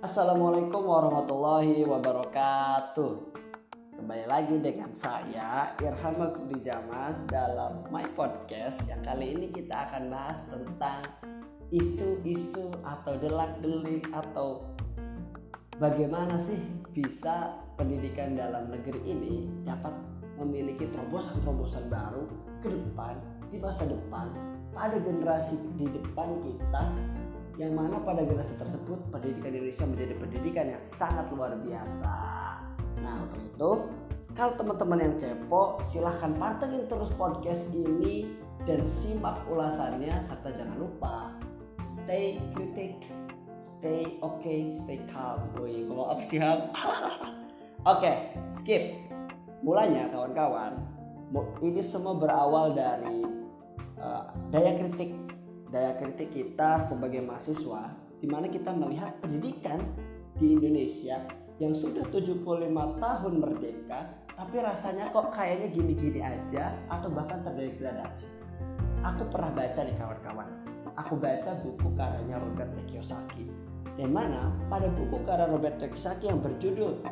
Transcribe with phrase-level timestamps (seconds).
[0.00, 3.36] Assalamualaikum warahmatullahi wabarakatuh.
[4.00, 8.88] Kembali lagi dengan saya Irham Makudi Jamas dalam My Podcast.
[8.88, 11.04] Yang kali ini kita akan bahas tentang
[11.68, 14.64] isu-isu atau delak-delik atau
[15.76, 16.60] Bagaimana sih
[16.96, 19.92] bisa pendidikan dalam negeri ini dapat
[20.40, 22.24] memiliki terobosan-terobosan baru
[22.64, 23.16] ke depan
[23.52, 24.32] di masa depan
[24.72, 26.84] pada generasi di depan kita
[27.60, 32.16] yang mana pada generasi tersebut pendidikan Indonesia menjadi pendidikan yang sangat luar biasa.
[33.04, 33.70] Nah untuk itu
[34.32, 38.32] kalau teman-teman yang kepo silahkan pantengin terus podcast ini
[38.64, 41.36] dan simak ulasannya serta jangan lupa
[41.84, 43.04] stay kritik,
[43.60, 45.44] stay okay, stay calm.
[45.60, 46.64] Woi, ngomong apa sih Ham?
[47.92, 49.04] Oke, skip.
[49.60, 50.80] Mulanya kawan-kawan,
[51.60, 53.20] ini semua berawal dari
[54.00, 55.12] uh, daya kritik
[55.70, 59.80] daya kritik kita sebagai mahasiswa di mana kita melihat pendidikan
[60.36, 61.22] di Indonesia
[61.62, 62.42] yang sudah 75
[62.98, 68.24] tahun merdeka tapi rasanya kok kayaknya gini-gini aja atau bahkan terdegradasi.
[69.04, 70.48] Aku pernah baca nih kawan-kawan.
[70.96, 73.52] Aku baca buku karyanya Robert Kiyosaki.
[74.00, 77.04] Yang mana pada buku karya Robert Kiyosaki yang berjudul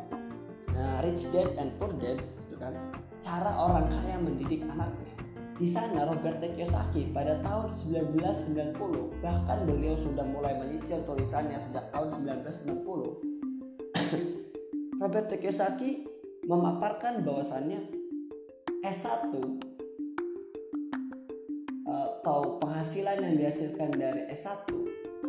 [0.73, 2.73] uh, Rich Dad and Poor Dad itu kan
[3.21, 5.18] cara orang kaya mendidik anaknya
[5.59, 8.79] di sana Robert Kiyosaki pada tahun 1990
[9.19, 12.15] bahkan beliau sudah mulai menyicil tulisannya sejak tahun
[12.47, 12.79] 1990
[15.03, 16.07] Robert Kiyosaki
[16.47, 17.91] memaparkan bahwasannya
[18.87, 19.35] S1
[21.83, 24.63] atau penghasilan yang dihasilkan dari S1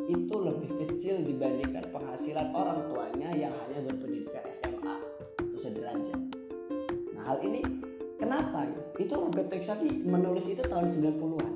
[0.06, 4.95] itu lebih kecil dibandingkan penghasilan orang tuanya yang hanya berpendidikan SMA
[5.42, 6.19] atau sederajat.
[7.19, 7.62] Nah hal ini
[8.19, 8.89] kenapa?
[9.00, 11.52] Itu Robert Kiyosaki menulis itu tahun 90-an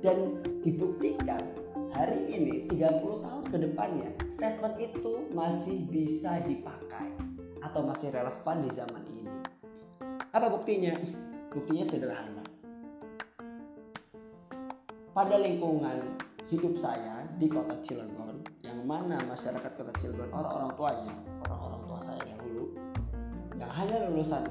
[0.00, 1.44] dan dibuktikan
[1.92, 7.12] hari ini 30 tahun ke depannya statement itu masih bisa dipakai
[7.60, 9.28] atau masih relevan di zaman ini.
[10.32, 10.96] Apa buktinya?
[11.52, 12.40] Buktinya sederhana.
[15.12, 16.00] Pada lingkungan
[16.48, 22.20] hidup saya di kota Cilegon, yang mana masyarakat kota Cilegon orang-orang tuanya, orang-orang tua saya
[22.32, 22.72] dahulu,
[23.60, 24.44] yang hanya lulusan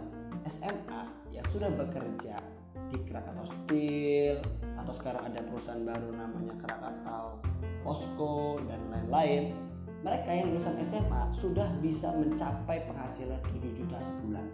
[0.45, 2.39] SMA yang sudah bekerja
[2.87, 4.39] di Krakatau Steel
[4.79, 7.43] atau sekarang ada perusahaan baru namanya Krakatau
[7.83, 9.51] Posko dan lain-lain
[9.99, 14.45] mereka yang lulusan SMA sudah bisa mencapai penghasilan 7 juta sebulan.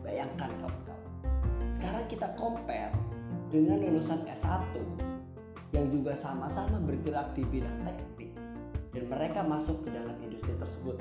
[0.00, 0.94] Bayangkan kawan-kawan
[1.76, 2.94] sekarang kita compare
[3.52, 4.72] dengan lulusan S1
[5.76, 8.32] yang juga sama-sama bergerak di bidang teknik
[8.94, 10.96] dan mereka masuk ke dalam industri tersebut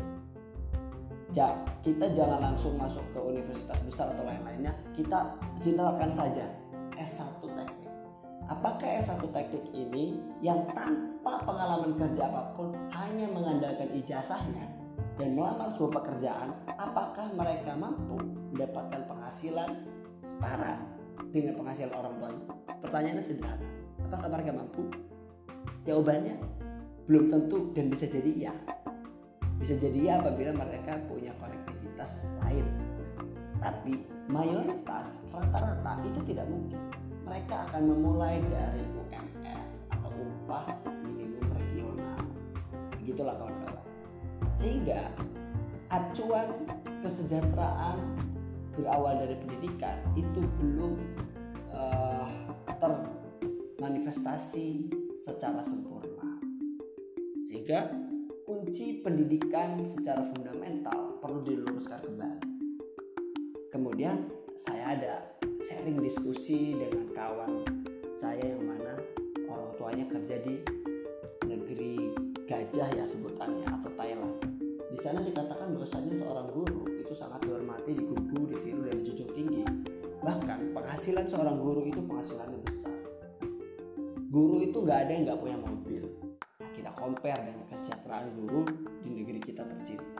[1.33, 4.71] ya kita jangan langsung masuk ke universitas besar atau lain-lainnya.
[4.93, 6.45] Kita generalkan saja
[6.93, 7.91] S1 teknik.
[8.47, 14.69] Apakah S1 teknik ini yang tanpa pengalaman kerja apa pun hanya mengandalkan ijazahnya
[15.17, 18.17] dan melamar sebuah pekerjaan apakah mereka mampu
[18.53, 19.69] mendapatkan penghasilan
[20.21, 20.77] setara
[21.33, 22.45] dengan penghasilan orang tuanya?
[22.85, 23.67] Pertanyaannya sederhana.
[24.05, 24.81] Apakah mereka mampu?
[25.83, 26.35] Jawabannya
[27.09, 28.53] belum tentu dan bisa jadi ya
[29.63, 32.67] bisa jadi ya apabila mereka punya konektivitas lain.
[33.63, 36.83] Tapi mayoritas rata-rata itu tidak mungkin.
[37.23, 40.67] Mereka akan memulai dari UMR atau upah
[41.07, 42.19] minimum regional.
[42.99, 43.87] Begitulah kawan-kawan.
[44.51, 45.07] Sehingga
[45.87, 46.67] acuan
[46.99, 48.19] kesejahteraan
[48.75, 50.99] berawal dari pendidikan itu belum
[51.71, 52.27] uh,
[52.83, 54.91] termanifestasi
[55.23, 56.35] secara sempurna.
[57.47, 58.11] Sehingga
[58.73, 62.41] kunci pendidikan secara fundamental perlu diluruskan kembali
[63.69, 64.25] kemudian
[64.57, 65.13] saya ada
[65.61, 67.61] sharing diskusi dengan kawan
[68.17, 68.97] saya yang mana
[69.45, 70.65] orang tuanya kerja di
[71.45, 72.17] negeri
[72.49, 74.41] gajah ya sebutannya atau Thailand
[74.89, 79.61] di sana dikatakan bahwasanya seorang guru itu sangat dihormati, digugu, ditiru dan dijunjung tinggi.
[80.25, 82.97] Bahkan penghasilan seorang guru itu penghasilannya besar.
[84.33, 86.12] Guru itu nggak ada yang nggak punya mobil.
[86.83, 88.67] Kita compare dengan kesejahteraan guru
[89.07, 90.19] di negeri kita tercinta,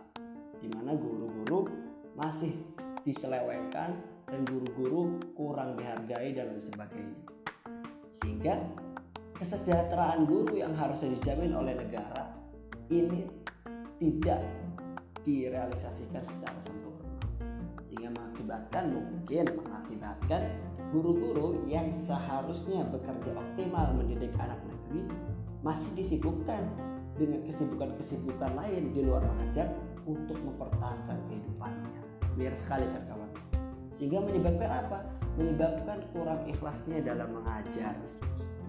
[0.63, 1.67] di mana guru-guru
[2.15, 2.55] masih
[3.03, 3.99] diselewengkan
[4.31, 7.19] dan guru-guru kurang dihargai dan lain sebagainya.
[8.15, 8.63] Sehingga
[9.35, 12.31] kesejahteraan guru yang harusnya dijamin oleh negara
[12.87, 13.27] ini
[13.99, 14.39] tidak
[15.27, 17.11] direalisasikan secara sempurna
[17.83, 20.41] sehingga mengakibatkan mungkin mengakibatkan
[20.95, 25.11] guru-guru yang seharusnya bekerja optimal mendidik anak negeri
[25.63, 26.67] masih disibukkan
[27.15, 29.71] dengan kesibukan-kesibukan lain di luar mengajar
[30.03, 32.01] untuk mempertahankan kehidupannya.
[32.35, 33.31] Biar sekali kan kawan
[33.93, 34.99] sehingga menyebabkan apa?
[35.37, 37.95] Menyebabkan kurang ikhlasnya dalam mengajar.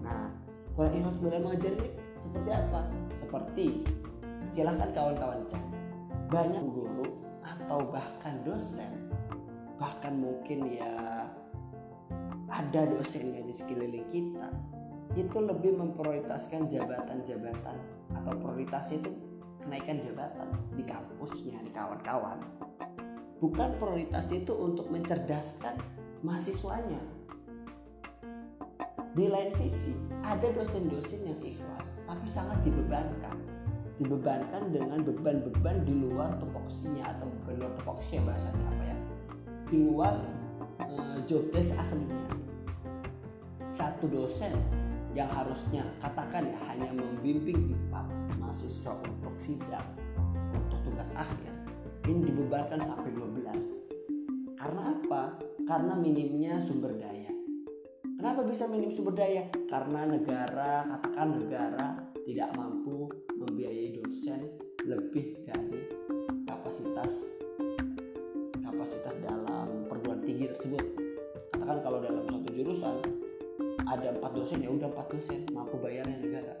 [0.01, 0.31] Nah
[0.77, 2.81] kurang ikhlas dalam mengajar ini seperti apa?
[3.17, 3.65] Seperti
[4.47, 5.63] silahkan kawan-kawan cek.
[6.29, 7.09] Banyak guru
[7.45, 9.05] atau bahkan dosen
[9.75, 11.27] bahkan mungkin ya
[12.47, 14.47] ada dosennya di sekeliling kita
[15.15, 17.77] itu lebih memprioritaskan jabatan-jabatan
[18.11, 19.11] atau prioritasnya itu
[19.63, 22.43] kenaikan jabatan di kampusnya di kawan-kawan.
[23.39, 25.79] Bukan prioritasnya itu untuk mencerdaskan
[26.21, 26.99] mahasiswanya.
[29.15, 33.39] Di lain sisi ada dosen-dosen yang ikhlas tapi sangat dibebankan.
[33.95, 38.97] Dibebankan dengan beban-beban di luar tupoksinya atau bukan luar tupoksi bahasanya apa ya.
[39.71, 40.19] Di luar
[40.83, 42.27] uh, job desk aslinya.
[43.71, 44.51] Satu dosen
[45.15, 48.03] yang harusnya katakan ya hanya membimbing empat
[48.35, 49.87] mahasiswa untuk sidang
[50.51, 51.55] untuk tugas akhir
[52.05, 55.39] ini dibebankan sampai 12 karena apa?
[55.63, 57.31] karena minimnya sumber daya
[58.19, 59.47] kenapa bisa minim sumber daya?
[59.71, 61.87] karena negara katakan negara
[62.27, 63.07] tidak mampu
[63.39, 64.51] membiayai dosen
[64.83, 65.79] lebih dari
[66.43, 67.39] kapasitas
[68.67, 70.83] kapasitas dalam perguruan tinggi tersebut
[71.55, 73.14] katakan kalau dalam satu jurusan
[73.85, 76.55] ada empat dosen ya udah empat dosen mampu bayarnya negara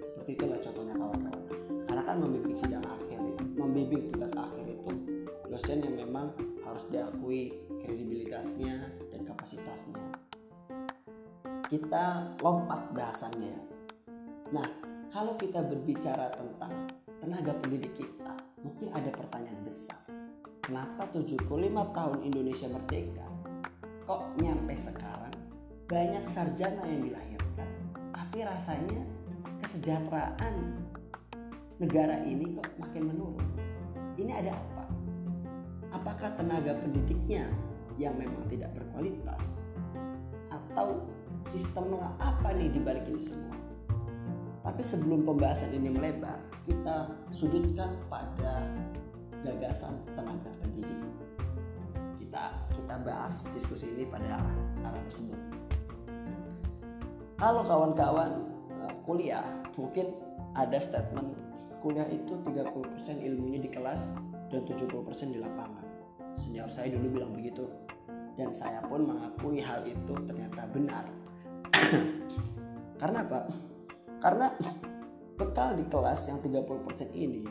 [0.00, 1.44] seperti itulah contohnya kawan-kawan.
[1.88, 3.34] Karena kan membimbing sidang akhir ya.
[3.58, 4.92] membimbing tugas akhir itu
[5.50, 6.30] dosen yang memang
[6.62, 9.98] harus diakui kredibilitasnya dan kapasitasnya.
[11.66, 13.56] Kita lompat bahasannya
[14.50, 14.66] nah
[15.14, 16.90] kalau kita berbicara tentang
[17.22, 19.98] tenaga pendidik kita mungkin ada pertanyaan besar.
[20.60, 21.48] Kenapa 75
[21.96, 23.26] tahun Indonesia merdeka
[24.06, 25.19] kok nyampe sekarang
[25.90, 27.68] banyak sarjana yang dilahirkan.
[28.14, 29.02] Tapi rasanya
[29.58, 30.54] kesejahteraan
[31.82, 33.48] negara ini kok makin menurun.
[34.14, 34.84] Ini ada apa?
[35.90, 37.50] Apakah tenaga pendidiknya
[37.98, 39.66] yang memang tidak berkualitas?
[40.54, 41.10] Atau
[41.50, 43.58] sistem apa nih dibalik ini semua?
[44.62, 48.62] Tapi sebelum pembahasan ini melebar kita sudutkan pada
[49.42, 51.02] gagasan tenaga pendidik.
[52.22, 55.59] Kita kita bahas diskusi ini pada arah tersebut
[57.40, 58.44] kalau kawan-kawan
[58.84, 59.42] eh, kuliah
[59.80, 60.12] mungkin
[60.52, 61.32] ada statement
[61.80, 62.68] kuliah itu 30%
[63.24, 64.04] ilmunya di kelas
[64.52, 64.92] dan 70%
[65.32, 65.86] di lapangan.
[66.36, 67.64] Senior saya dulu bilang begitu.
[68.36, 71.04] Dan saya pun mengakui hal itu ternyata benar.
[73.00, 73.48] Karena apa?
[74.20, 74.52] karena
[75.40, 77.48] bekal di kelas yang 30% ini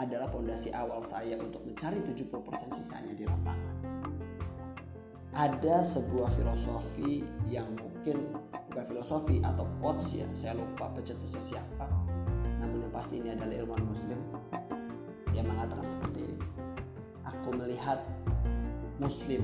[0.00, 3.76] adalah fondasi awal saya untuk mencari 70% sisanya di lapangan.
[5.36, 8.32] Ada sebuah filosofi yang mungkin
[8.68, 11.86] bukan filosofi atau quotes ya saya lupa pencetusnya siapa.
[12.60, 14.20] Namun yang pasti ini adalah ilmuwan muslim
[15.32, 16.38] yang mengatakan seperti ini.
[17.24, 18.04] Aku melihat
[19.00, 19.42] muslim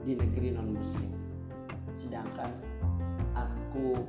[0.00, 1.12] di negeri non muslim
[1.92, 2.48] sedangkan
[3.36, 4.00] aku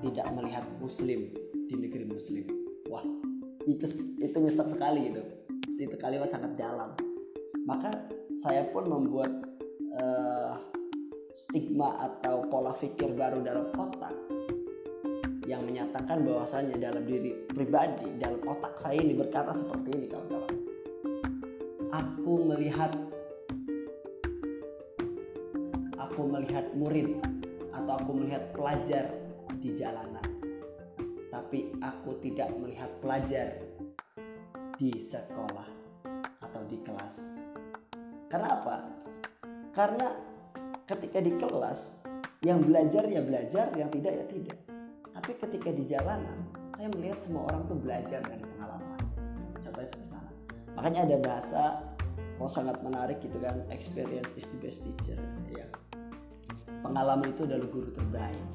[0.00, 1.28] tidak melihat muslim
[1.68, 2.44] di negeri muslim.
[2.88, 3.04] Wah
[3.68, 3.84] itu
[4.16, 5.22] itu nyesek sekali gitu.
[5.76, 6.96] Itu kalimat sangat dalam.
[7.68, 7.92] Maka
[8.40, 9.28] saya pun membuat
[9.92, 10.56] uh,
[11.34, 14.14] stigma atau pola pikir baru dalam otak
[15.46, 20.54] yang menyatakan bahwasannya dalam diri pribadi dalam otak saya ini berkata seperti ini kawan-kawan
[21.90, 22.92] aku melihat
[25.98, 27.18] aku melihat murid
[27.74, 29.10] atau aku melihat pelajar
[29.58, 30.26] di jalanan
[31.30, 33.58] tapi aku tidak melihat pelajar
[34.78, 35.66] di sekolah
[36.40, 37.40] atau di kelas
[38.30, 38.76] karena apa?
[39.74, 40.06] Karena
[40.90, 42.02] ketika di kelas
[42.42, 44.58] yang belajar ya belajar, yang tidak ya tidak.
[45.14, 46.38] Tapi ketika di jalanan,
[46.74, 48.98] saya melihat semua orang tuh belajar dari pengalaman.
[49.62, 50.30] Contohnya seperti mana?
[50.74, 51.62] Makanya ada bahasa
[52.42, 55.20] oh sangat menarik gitu kan, experience is the best teacher.
[55.52, 55.68] Ya.
[56.82, 58.46] Pengalaman itu adalah guru terbaik.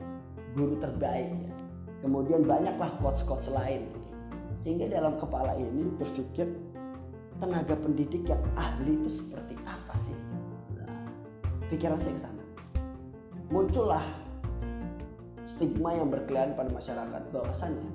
[0.58, 1.54] Guru terbaik ya.
[2.04, 4.10] Kemudian banyaklah quotes-quotes lain gitu.
[4.60, 6.52] Sehingga dalam kepala ini berpikir
[7.40, 9.85] tenaga pendidik yang ahli itu seperti apa
[11.70, 12.44] pikiran saya ke sana.
[13.50, 14.06] Muncullah
[15.46, 17.90] stigma yang berkeliaran pada masyarakat bahwasannya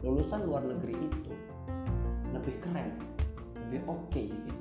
[0.00, 1.32] lulusan luar negeri itu
[2.32, 2.96] lebih keren,
[3.68, 4.54] lebih oke okay, gitu,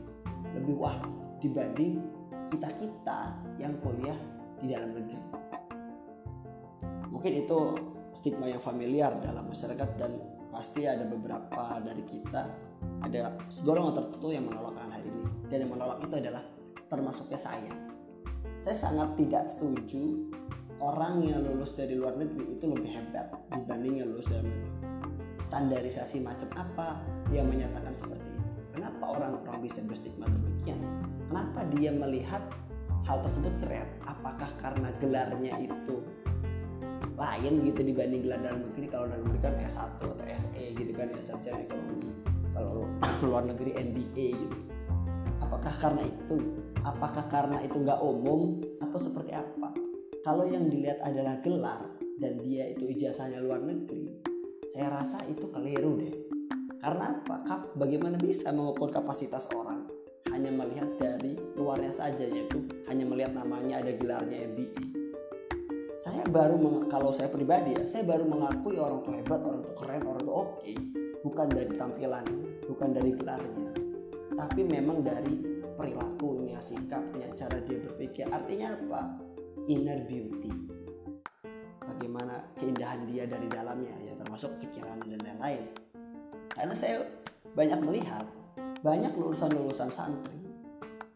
[0.55, 0.97] lebih wah
[1.39, 2.03] dibanding
[2.51, 3.19] kita kita
[3.59, 4.17] yang kuliah
[4.59, 5.19] di dalam negeri.
[7.11, 7.59] Mungkin itu
[8.15, 10.17] stigma yang familiar dalam masyarakat dan
[10.49, 12.49] pasti ada beberapa dari kita
[13.05, 15.23] ada golongan tertentu yang menolak hal ini
[15.53, 16.43] dan yang menolak itu adalah
[16.89, 17.86] termasuknya saya
[18.61, 20.27] saya sangat tidak setuju
[20.81, 24.71] orang yang lulus dari luar negeri itu lebih hebat dibanding yang lulus dari negeri.
[25.47, 26.87] Standarisasi macam apa
[27.31, 28.59] yang menyatakan seperti itu?
[28.77, 30.77] Kenapa orang-orang bisa berstigma demikian?
[31.29, 32.43] Kenapa dia melihat
[33.07, 33.87] hal tersebut keren?
[34.05, 36.03] Apakah karena gelarnya itu
[37.17, 38.85] lain gitu dibanding gelar dalam negeri?
[38.91, 42.11] Kalau dalam negeri kan S1 atau SE gitu kan ya sarjana ekonomi.
[42.53, 42.85] Kalau
[43.25, 44.57] luar negeri MBA gitu
[45.47, 46.37] apakah karena itu?
[46.83, 48.59] Apakah karena itu nggak umum?
[48.83, 49.71] Atau seperti apa?
[50.27, 51.87] Kalau yang dilihat adalah gelar
[52.19, 54.19] dan dia itu ijazahnya luar negeri
[54.67, 56.13] saya rasa itu keliru deh.
[56.83, 57.71] Karena apa?
[57.79, 59.87] Bagaimana bisa mengukur kapasitas orang?
[60.29, 64.97] Hanya melihat dari luarnya saja yaitu hanya melihat namanya ada gelarnya MBA
[65.97, 70.03] saya baru kalau saya pribadi ya saya baru mengakui orang tua hebat orang tua keren
[70.05, 70.61] orang tua oke.
[70.61, 70.75] Okay,
[71.25, 72.25] bukan dari tampilan
[72.69, 73.66] bukan dari gelarnya
[74.37, 75.41] tapi memang dari
[75.73, 79.01] perilakunya sikapnya cara dia berpikir artinya apa?
[79.65, 80.53] Inner beauty.
[81.81, 85.65] Bagaimana keindahan dia dari dalamnya ya termasuk pikiran dan lain-lain.
[86.53, 87.01] Karena saya
[87.57, 88.29] banyak melihat
[88.85, 90.37] banyak lulusan-lulusan santri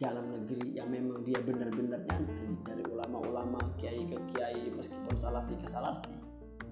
[0.02, 5.70] dalam negeri yang memang dia benar-benar nyantri dari ulama-ulama kiai ke kiai meskipun salafi ke
[5.70, 6.18] salafi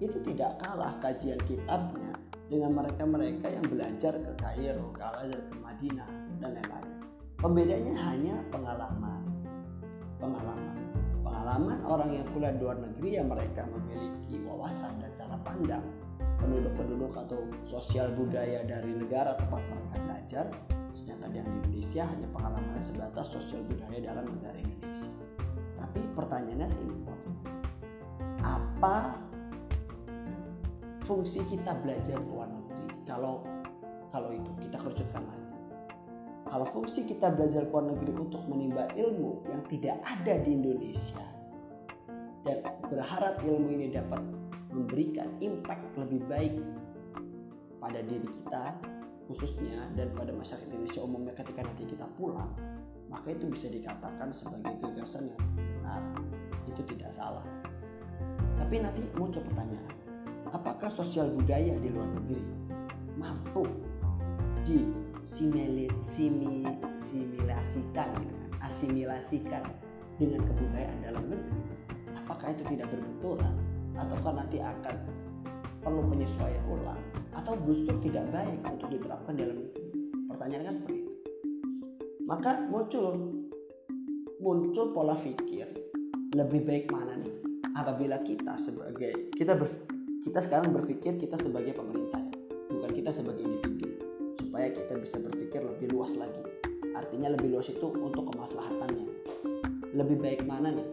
[0.02, 2.10] itu tidak kalah kajian kitabnya
[2.50, 6.92] dengan mereka-mereka yang belajar ke Kairo, ke Al ke Madinah dan lain-lain.
[7.40, 9.22] Pembedanya hanya pengalaman.
[10.20, 10.76] Pengalaman.
[11.20, 15.84] Pengalaman orang yang kuliah di luar negeri yang mereka memiliki wawasan dan cara pandang
[16.40, 20.44] penduduk-penduduk atau sosial budaya dari negara tempat mereka belajar
[20.90, 25.12] sedangkan yang di Indonesia hanya pengalaman sebatas sosial budaya dalam negara Indonesia
[25.78, 27.16] tapi pertanyaannya simpel
[28.40, 29.20] apa
[31.04, 33.44] fungsi kita belajar luar negeri kalau
[34.10, 35.49] kalau itu kita kerucutkan lagi
[36.50, 41.24] kalau fungsi kita belajar ke luar negeri untuk menimba ilmu yang tidak ada di Indonesia
[42.42, 42.58] dan
[42.90, 44.18] berharap ilmu ini dapat
[44.74, 46.54] memberikan impact lebih baik
[47.78, 48.74] pada diri kita
[49.30, 52.50] khususnya dan pada masyarakat Indonesia umumnya ketika nanti kita pulang
[53.10, 56.02] maka itu bisa dikatakan sebagai gagasan yang benar.
[56.70, 57.42] Itu tidak salah.
[58.54, 59.98] Tapi nanti muncul pertanyaan
[60.50, 62.42] apakah sosial budaya di luar negeri
[63.18, 63.66] mampu
[65.30, 69.62] disimilasikan gitu kan asimilasikan
[70.18, 71.60] dengan kebudayaan dalam negeri.
[72.18, 73.54] Apakah itu tidak berbenturan?
[73.96, 74.96] Ataukah nanti akan
[75.80, 77.00] perlu penyesuaian ulang?
[77.32, 79.64] Atau justru tidak baik untuk diterapkan dalam
[80.28, 81.14] pertanyaan kan seperti itu.
[82.28, 83.16] Maka muncul
[84.40, 85.66] muncul pola pikir
[86.36, 87.32] lebih baik mana nih?
[87.74, 89.72] Apabila kita sebagai kita ber,
[90.20, 92.20] kita sekarang berpikir kita sebagai pemerintah
[92.70, 93.79] bukan kita sebagai individu
[94.60, 96.44] supaya kita bisa berpikir lebih luas lagi.
[96.92, 99.08] Artinya lebih luas itu untuk kemaslahatannya.
[99.96, 100.84] Lebih baik mana nih?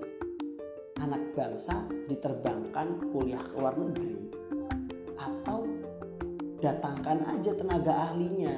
[1.04, 4.32] Anak bangsa diterbangkan kuliah ke luar negeri
[5.20, 5.68] atau
[6.64, 8.56] datangkan aja tenaga ahlinya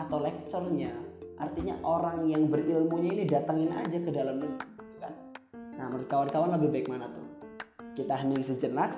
[0.00, 1.04] atau lecturenya
[1.36, 4.72] artinya orang yang berilmunya ini datangin aja ke dalam negeri
[5.04, 5.12] kan?
[5.52, 7.28] Nah menurut kawan-kawan lebih baik mana tuh?
[7.92, 8.96] Kita hening sejenak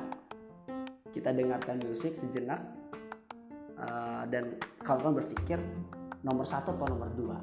[1.11, 2.78] kita dengarkan musik sejenak
[3.83, 5.59] uh, dan kawan-kawan berpikir
[6.23, 7.37] nomor satu atau nomor dua?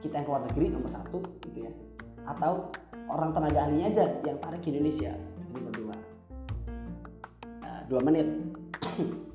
[0.00, 1.72] Kita yang keluar negeri nomor satu gitu ya.
[2.26, 2.72] Atau
[3.10, 5.12] orang tenaga ahlinya aja yang tarik ke Indonesia
[5.50, 5.96] nomor dua.
[7.62, 8.26] Uh, dua menit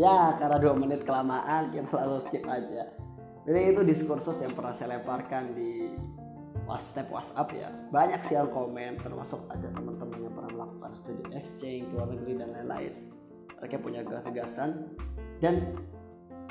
[0.00, 2.88] ya karena dua menit kelamaan kita langsung skip aja.
[3.44, 5.92] Jadi itu diskursus yang pernah saya lemparkan di
[6.64, 7.68] WhatsApp WhatsApp ya.
[7.92, 12.48] Banyak sih yang komen termasuk ada teman-teman yang pernah melakukan studi exchange luar negeri dan
[12.56, 12.92] lain-lain.
[13.60, 14.88] Mereka punya gagasan.
[15.40, 15.76] Dan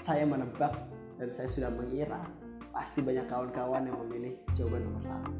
[0.01, 0.74] saya menebak
[1.22, 2.25] dan saya sudah mengira
[2.74, 5.34] pasti banyak kawan-kawan yang memilih jawaban nomor satu.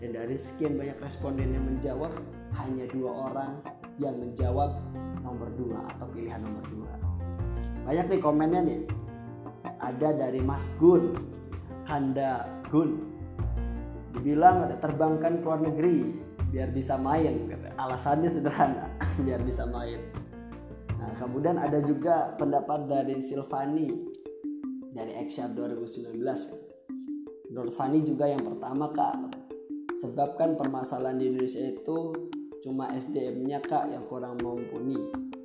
[0.00, 2.12] Dan dari sekian banyak responden yang menjawab
[2.56, 3.52] hanya dua orang
[4.00, 4.80] yang menjawab
[5.20, 7.09] nomor dua atau pilihan nomor dua
[7.84, 8.80] banyak nih komennya nih.
[9.80, 11.16] Ada dari Mas Gun
[11.88, 13.00] Kanda Gun.
[14.16, 17.46] Dibilang ada terbangkan ke luar negeri biar bisa main
[17.78, 18.90] alasannya sederhana
[19.26, 20.02] biar bisa main.
[20.98, 23.88] Nah kemudian ada juga pendapat dari Silvani
[24.90, 26.20] dari Exar 2019
[27.50, 29.16] menurut Fani juga yang pertama kak
[29.98, 31.98] sebabkan permasalahan di Indonesia itu
[32.62, 34.98] cuma SDM-nya kak yang kurang mumpuni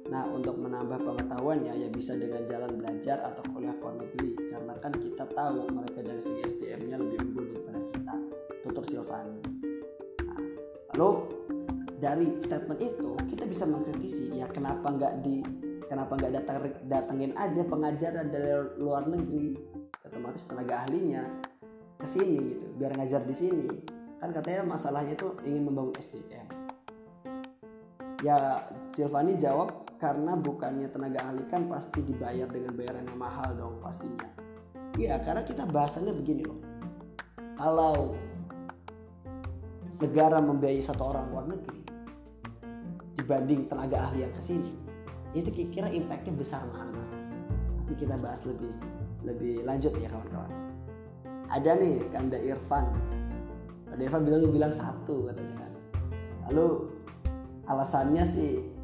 [0.05, 4.93] Nah, untuk menambah pengetahuannya ya bisa dengan jalan belajar atau kuliah luar negeri karena kan
[4.93, 8.15] kita tahu mereka dari segi SDM-nya lebih unggul daripada kita.
[8.61, 9.41] Tutur Silvani.
[10.29, 10.41] Nah,
[10.93, 11.09] lalu
[11.97, 15.41] dari statement itu kita bisa mengkritisi ya kenapa nggak di
[15.89, 19.57] kenapa nggak datang datengin aja pengajaran dari luar negeri
[20.05, 21.23] otomatis tenaga ahlinya
[21.97, 23.67] ke sini gitu biar ngajar di sini
[24.19, 26.47] kan katanya masalahnya itu ingin membangun SDM
[28.21, 33.81] ya Silvani jawab karena bukannya tenaga ahli kan pasti dibayar dengan bayaran yang mahal dong
[33.81, 34.29] pastinya.
[35.01, 36.61] Iya karena kita bahasannya begini loh.
[37.57, 38.13] Kalau
[39.97, 41.81] negara membiayai satu orang luar negeri
[43.17, 44.77] dibanding tenaga ahli yang ke sini
[45.33, 47.01] itu kira-kira impactnya besar mana?
[47.81, 48.69] Nanti kita bahas lebih
[49.25, 50.53] lebih lanjut ya kawan-kawan.
[51.49, 52.85] Ada nih Kanda Irfan.
[53.89, 55.71] Kanda Irfan bilang bilang satu katanya kan.
[56.45, 56.93] Lalu
[57.65, 58.74] alasannya sih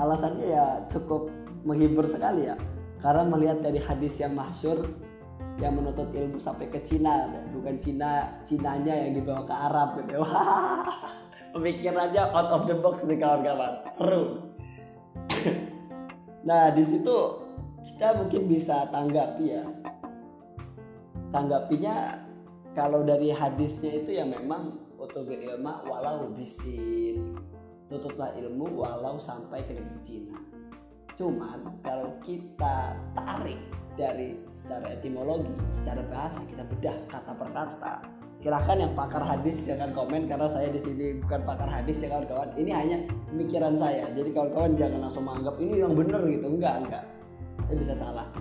[0.00, 1.28] alasannya ya cukup
[1.68, 2.56] menghibur sekali ya.
[3.00, 4.84] Karena melihat dari hadis yang masyur
[5.60, 10.20] yang menuntut ilmu sampai ke Cina bukan Cina Cinanya yang dibawa ke Arab gitu.
[10.24, 11.20] Wah
[11.52, 13.74] pemikirannya out of the box nih kawan-kawan.
[13.98, 14.24] Seru.
[16.40, 17.16] Nah di situ
[17.84, 19.64] kita mungkin bisa tanggapi ya.
[21.28, 22.16] Tanggapinya
[22.72, 27.36] kalau dari hadisnya itu ya memang utubil ilma walau bisin
[27.90, 30.38] tutuplah ilmu walau sampai ke negeri Cina
[31.18, 33.60] cuman kalau kita tarik
[34.00, 37.94] dari secara etimologi, secara bahasa kita bedah kata per kata.
[38.40, 42.56] Silahkan yang pakar hadis jangan komen karena saya di sini bukan pakar hadis ya kawan-kawan.
[42.56, 44.08] Ini hanya pemikiran saya.
[44.16, 46.48] Jadi kawan-kawan jangan langsung menganggap ini yang benar gitu.
[46.48, 47.04] Enggak, enggak.
[47.68, 48.32] Saya bisa salah.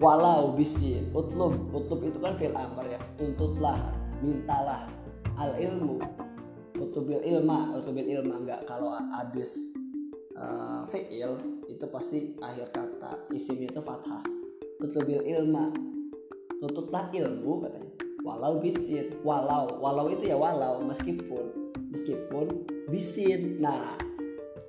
[0.00, 3.00] Walau bisin, utlub, utlub itu kan fil amr ya.
[3.20, 3.92] Tuntutlah,
[4.24, 4.88] mintalah
[5.36, 6.00] al ilmu.
[6.76, 8.36] Utlubil ilma, utlubil ilma.
[8.36, 9.72] Enggak kalau habis
[10.36, 11.32] uh, fi'il
[11.72, 13.32] itu pasti akhir kata.
[13.32, 14.20] Isimnya itu fathah.
[14.80, 15.72] Tutlubil ilma.
[16.60, 17.92] Tutuplah ilmu katanya.
[18.20, 19.16] Walau bisin.
[19.24, 19.80] Walau.
[19.80, 21.72] Walau itu ya walau meskipun.
[21.96, 23.56] Meskipun bisin.
[23.56, 23.96] Nah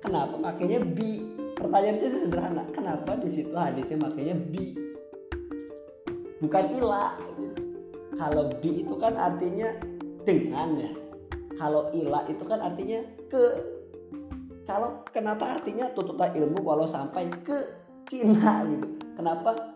[0.00, 1.28] kenapa makanya bi?
[1.60, 2.64] Pertanyaan saya sederhana.
[2.72, 4.72] Kenapa di situ hadisnya makanya bi?
[6.40, 7.20] Bukan ila.
[8.16, 9.76] Kalau bi itu kan artinya
[10.24, 10.92] dengan ya
[11.58, 13.42] kalau ila itu kan artinya ke.
[14.62, 17.56] Kalau kenapa artinya tutuplah ilmu walau sampai ke
[18.06, 18.86] Cina gitu.
[19.18, 19.74] Kenapa?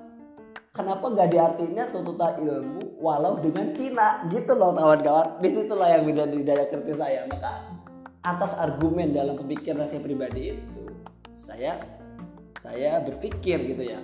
[0.72, 5.42] Kenapa nggak diartinya tutuplah ilmu walau dengan Cina gitu loh kawan-kawan?
[5.42, 7.24] Di situlah yang menjadi daya kritis saya.
[7.28, 7.72] Maka
[8.22, 10.82] atas argumen dalam pemikiran saya pribadi itu
[11.32, 11.82] saya
[12.60, 14.00] saya berpikir gitu ya.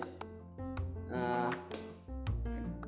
[1.09, 1.53] Uh,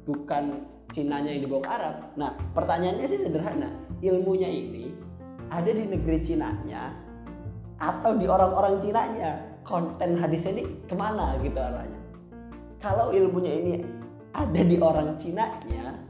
[0.09, 1.97] bukan Cinanya yang dibawa ke Arab.
[2.19, 4.93] Nah pertanyaannya sih sederhana ilmunya ini
[5.53, 6.93] ada di negeri Cinanya
[7.81, 9.49] atau di orang-orang Cina-nya.
[9.61, 12.01] Konten hadis ini ke mana gitu arahnya?
[12.81, 13.73] Kalau ilmunya ini
[14.33, 16.01] ada di orang Cina-nya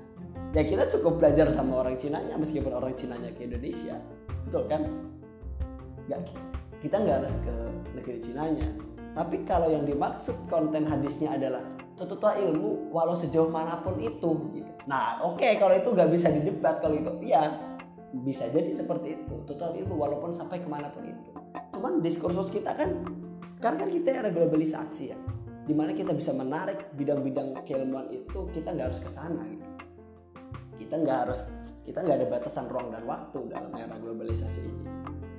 [0.50, 3.98] ya kita cukup belajar sama orang Cina-nya meskipun orang Cina-nya ke Indonesia.
[4.46, 4.82] Betul kan?
[6.10, 6.20] Nggak
[6.80, 7.54] kita nggak harus ke
[7.98, 8.68] negeri Cina-nya.
[9.14, 11.62] Tapi kalau yang dimaksud konten hadisnya adalah
[11.98, 14.70] tutuplah ilmu walau sejauh mana pun itu gitu.
[14.88, 17.50] Nah oke okay, kalau itu nggak bisa didebat kalau itu ya
[18.10, 21.30] bisa jadi seperti itu total ilmu walaupun sampai ke mana pun itu.
[21.74, 23.06] Cuman diskursus kita kan
[23.54, 25.18] sekarang kan kita era globalisasi ya
[25.68, 29.66] di mana kita bisa menarik bidang-bidang keilmuan itu kita nggak harus ke sana gitu.
[30.82, 31.40] Kita nggak harus
[31.86, 34.82] kita nggak ada batasan ruang dan waktu dalam era globalisasi ini.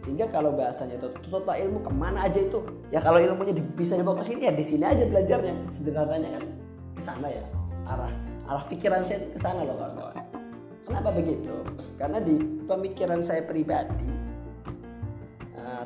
[0.02, 2.64] Sehingga kalau bahasanya itu total ilmu ke mana aja itu?
[2.90, 5.54] Ya kalau ilmunya bisa dibawa ke sini ya di sini aja belajarnya.
[5.70, 6.44] Sederhananya kan
[6.96, 7.44] ke sana ya.
[7.86, 8.12] Arah
[8.48, 10.31] arah pikiran saya ke sana loh kawan-kawan
[10.92, 11.56] kenapa begitu?
[11.96, 12.36] Karena di
[12.68, 14.22] pemikiran saya pribadi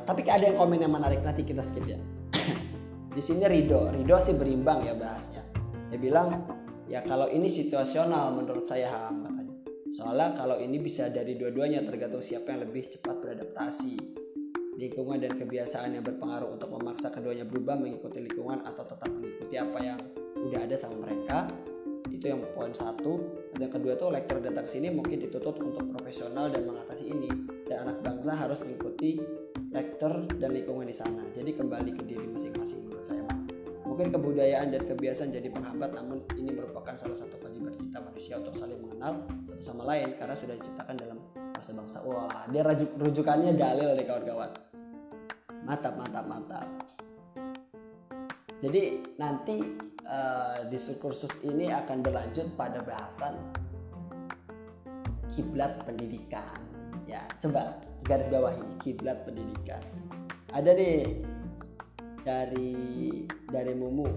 [0.06, 1.98] tapi ada yang komen yang menarik nanti kita skip ya.
[3.16, 5.42] Di sini Rido Rido sih berimbang ya bahasnya.
[5.90, 6.46] Dia bilang
[6.86, 9.54] ya kalau ini situasional menurut saya ham katanya.
[9.90, 13.96] Soalnya kalau ini bisa dari dua-duanya tergantung siapa yang lebih cepat beradaptasi.
[14.76, 19.78] Lingkungan dan kebiasaan yang berpengaruh untuk memaksa keduanya berubah mengikuti lingkungan atau tetap mengikuti apa
[19.80, 19.98] yang
[20.36, 21.48] udah ada sama mereka
[22.10, 23.18] itu yang poin satu
[23.56, 27.30] dan kedua tuh lektor datang sini mungkin ditutup untuk profesional dan mengatasi ini
[27.66, 29.18] dan anak bangsa harus mengikuti
[29.74, 31.22] lektor dan lingkungan di sana.
[31.36, 33.24] Jadi kembali ke diri masing-masing menurut saya.
[33.86, 38.52] Mungkin kebudayaan dan kebiasaan jadi penghambat, namun ini merupakan salah satu kewajiban kita manusia untuk
[38.58, 41.18] saling mengenal satu sama lain karena sudah diciptakan dalam
[41.54, 41.98] bahasa bangsa.
[42.02, 44.50] Wah, dia rujuk, rujukannya dalil nih kawan-kawan.
[45.64, 46.68] Mantap, mantap, mantap.
[48.60, 48.82] Jadi
[49.20, 49.56] nanti
[50.06, 53.36] uh, di kursus ini akan berlanjut pada bahasan
[55.34, 56.62] kiblat pendidikan.
[57.06, 59.82] Ya, coba garis bawahi kiblat pendidikan.
[60.50, 61.22] Ada deh
[62.26, 62.74] dari
[63.50, 64.08] dari Mumu.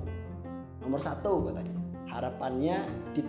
[0.82, 1.76] Nomor satu katanya.
[2.10, 3.22] Harapannya di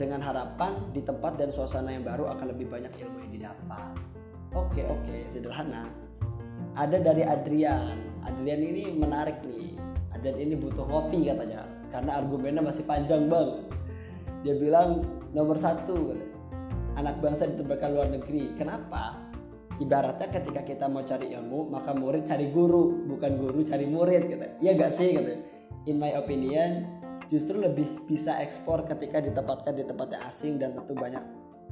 [0.00, 3.92] dengan harapan di tempat dan suasana yang baru akan lebih banyak ilmu yang didapat.
[4.56, 5.92] Oke oke sederhana.
[6.72, 8.24] Ada dari Adrian.
[8.24, 9.61] Adrian ini menarik nih
[10.22, 13.66] Adrian ini butuh kopi katanya karena argumennya masih panjang bang.
[14.46, 15.02] Dia bilang
[15.34, 16.14] nomor satu
[16.94, 18.54] anak bangsa diterbangkan luar negeri.
[18.54, 19.18] Kenapa?
[19.82, 24.46] Ibaratnya ketika kita mau cari ilmu maka murid cari guru bukan guru cari murid gitu.
[24.62, 25.42] Ya gak sih gitu.
[25.90, 26.86] In my opinion
[27.26, 31.22] justru lebih bisa ekspor ketika ditempatkan di tempat yang asing dan tentu banyak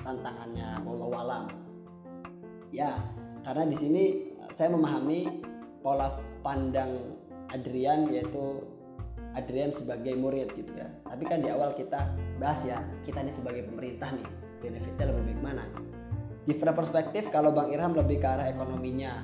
[0.03, 1.53] tantangannya walau alam
[2.73, 2.97] ya
[3.45, 4.05] karena di sini
[4.49, 5.45] saya memahami
[5.85, 7.20] pola pandang
[7.51, 8.63] Adrian yaitu
[9.35, 10.91] Adrian sebagai murid gitu ya.
[11.07, 12.11] Tapi kan di awal kita
[12.43, 14.27] bahas ya kita ini sebagai pemerintah nih
[14.63, 15.65] benefitnya lebih baik mana?
[16.49, 19.23] Different perspektif kalau Bang Irham lebih ke arah ekonominya.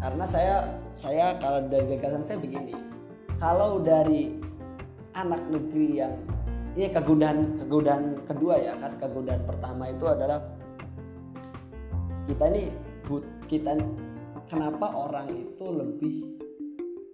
[0.00, 2.72] Karena saya saya kalau dari gagasan saya begini
[3.40, 4.36] kalau dari
[5.16, 6.14] anak negeri yang
[6.76, 10.38] ini kegundahan kegundahan kedua ya kan kegundahan pertama itu adalah
[12.30, 12.70] kita ini
[13.50, 13.74] kita
[14.46, 16.39] kenapa orang itu lebih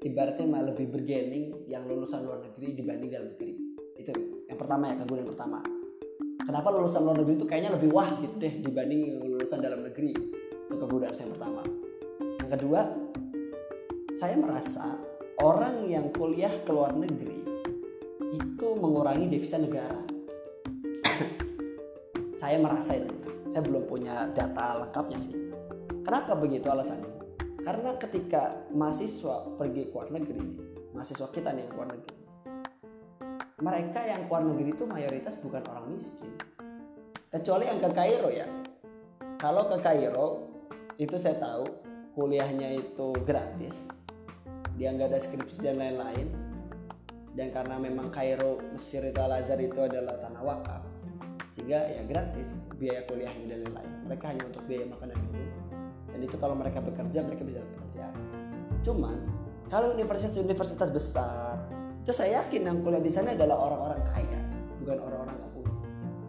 [0.04, 3.52] ibaratnya malah lebih bergening yang lulusan luar negeri dibanding dalam negeri.
[3.96, 4.10] Itu
[4.44, 5.58] yang pertama ya kegundahan pertama.
[6.46, 10.12] Kenapa lulusan luar negeri itu kayaknya lebih wah gitu deh dibanding lulusan dalam negeri?
[10.68, 11.62] Itu kegundahan yang pertama.
[12.44, 12.80] Yang kedua
[14.16, 14.84] saya merasa
[15.40, 17.44] orang yang kuliah ke luar negeri
[18.36, 19.96] itu mengurangi devisa negara.
[22.36, 23.14] Saya merasa itu.
[23.48, 25.32] Saya belum punya data lengkapnya sih.
[26.04, 27.15] Kenapa begitu alasannya
[27.66, 30.46] karena ketika mahasiswa pergi ke luar negeri
[30.94, 32.16] mahasiswa kita nih yang ke luar negeri
[33.56, 36.28] mereka yang keluar negeri itu mayoritas bukan orang miskin.
[37.32, 38.44] Kecuali yang ke Kairo ya.
[39.40, 40.28] Kalau ke Kairo
[41.00, 41.64] itu saya tahu
[42.12, 43.88] kuliahnya itu gratis.
[44.76, 46.28] Dia nggak ada skripsi dan lain-lain.
[47.32, 50.84] Dan karena memang Kairo Mesir itu Al Azhar itu adalah tanah wakaf
[51.48, 53.92] sehingga ya gratis biaya kuliahnya dan lain-lain.
[54.04, 55.65] Mereka hanya untuk biaya makan dan minum
[56.16, 58.16] dan itu kalau mereka bekerja mereka bisa pekerjaan
[58.80, 59.20] cuman
[59.68, 61.68] kalau universitas-universitas besar
[62.00, 64.40] itu saya yakin yang kuliah di sana adalah orang-orang kaya
[64.80, 65.74] bukan orang-orang nggak punya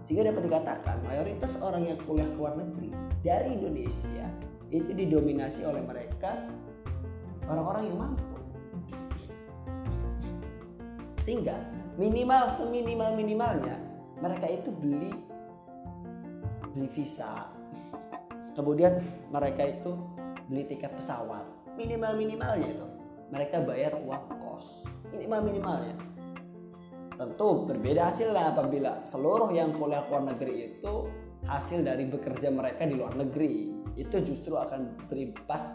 [0.03, 2.91] sehingga dapat dikatakan mayoritas orang yang kuliah ke luar negeri
[3.23, 4.27] dari Indonesia
[4.67, 6.43] itu didominasi oleh mereka
[7.47, 8.23] orang-orang yang mampu.
[11.23, 11.55] Sehingga
[11.99, 13.75] minimal seminimal minimalnya
[14.19, 15.11] mereka itu beli
[16.71, 17.51] beli visa
[18.57, 18.97] kemudian
[19.29, 19.93] mereka itu
[20.49, 21.45] beli tiket pesawat.
[21.77, 22.87] Minimal minimalnya itu?
[23.29, 24.81] Mereka bayar uang kos.
[25.13, 25.95] Minimal minimalnya
[27.17, 31.09] tentu berbeda hasilnya apabila seluruh yang kuliah luar negeri itu
[31.49, 33.73] hasil dari bekerja mereka di luar negeri.
[33.97, 35.65] Itu justru akan berimpact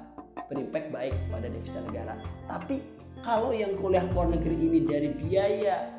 [0.47, 2.15] berimpact baik pada devisa negara.
[2.47, 2.79] Tapi
[3.27, 5.91] kalau yang kuliah luar negeri ini dari biaya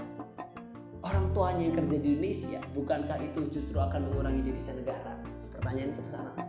[1.04, 5.19] orang tuanya yang kerja di Indonesia bukankah itu justru akan mengurangi devisa negara?
[5.52, 6.42] Pertanyaan itu sana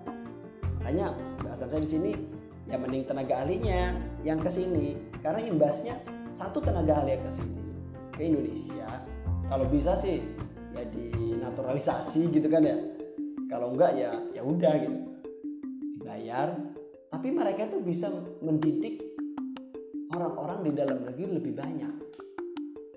[0.84, 2.12] hanya bahasan saya di sini
[2.68, 4.96] ya mending tenaga ahlinya yang ke sini.
[5.24, 5.96] Karena imbasnya
[6.36, 7.62] satu tenaga ahli ke sini
[8.12, 8.88] ke Indonesia.
[9.48, 10.20] Kalau bisa sih
[10.76, 12.76] ya dinaturalisasi gitu kan ya.
[13.48, 14.98] Kalau enggak ya ya udah gitu.
[16.00, 16.52] Dibayar.
[17.08, 18.10] Tapi mereka tuh bisa
[18.42, 19.00] mendidik
[20.12, 21.94] orang-orang di dalam negeri lebih banyak.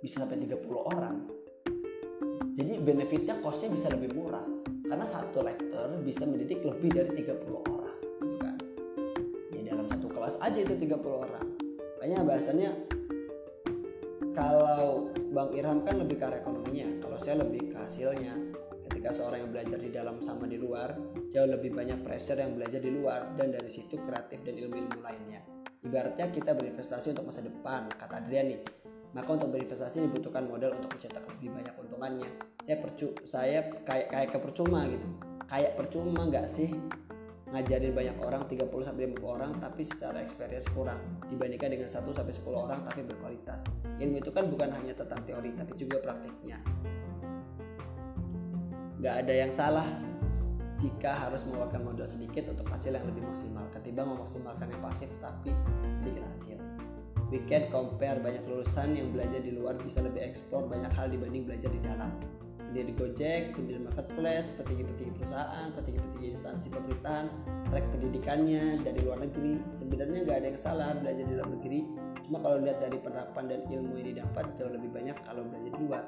[0.03, 1.15] Bisa sampai 30 orang.
[2.57, 4.43] Jadi benefitnya costnya bisa lebih murah.
[4.87, 7.76] Karena satu lektor bisa mendidik lebih dari 30 orang
[10.27, 11.47] kelas aja itu 30 orang.
[11.95, 12.71] Makanya bahasannya
[14.35, 16.99] kalau Bang Irham kan lebih ke arah ekonominya.
[16.99, 18.35] Kalau saya lebih ke hasilnya.
[18.91, 20.99] Ketika seorang yang belajar di dalam sama di luar
[21.31, 25.47] jauh lebih banyak pressure yang belajar di luar dan dari situ kreatif dan ilmu-ilmu lainnya.
[25.87, 28.59] Ibaratnya kita berinvestasi untuk masa depan kata Adrian nih
[29.15, 32.29] maka untuk berinvestasi dibutuhkan modal untuk mencetak lebih banyak keuntungannya.
[32.59, 35.07] Saya percu saya kayak kayak kepercuma gitu.
[35.47, 36.69] Kayak percuma nggak sih
[37.47, 40.99] ngajarin banyak orang 30 sampai 50 orang tapi secara experience kurang
[41.31, 43.63] dibandingkan dengan 1 sampai 10 orang tapi berkualitas.
[44.03, 46.59] Ilmu itu kan bukan hanya tentang teori tapi juga praktiknya.
[48.99, 49.87] Gak ada yang salah
[50.77, 55.55] jika harus mengeluarkan modal sedikit untuk hasil yang lebih maksimal ketimbang memaksimalkan yang pasif tapi
[55.95, 56.59] sedikit hasil.
[57.31, 61.47] We can compare banyak lulusan yang belajar di luar bisa lebih ekspor banyak hal dibanding
[61.47, 62.11] belajar di dalam
[62.67, 67.25] pendiri Gojek, pendiri marketplace, petinggi-petinggi perusahaan, petinggi-petinggi instansi pemerintahan,
[67.71, 69.63] track pendidikannya dari luar negeri.
[69.71, 71.79] Sebenarnya nggak ada yang salah belajar di luar negeri,
[72.27, 75.81] cuma kalau lihat dari penerapan dan ilmu yang didapat jauh lebih banyak kalau belajar di
[75.87, 76.03] luar,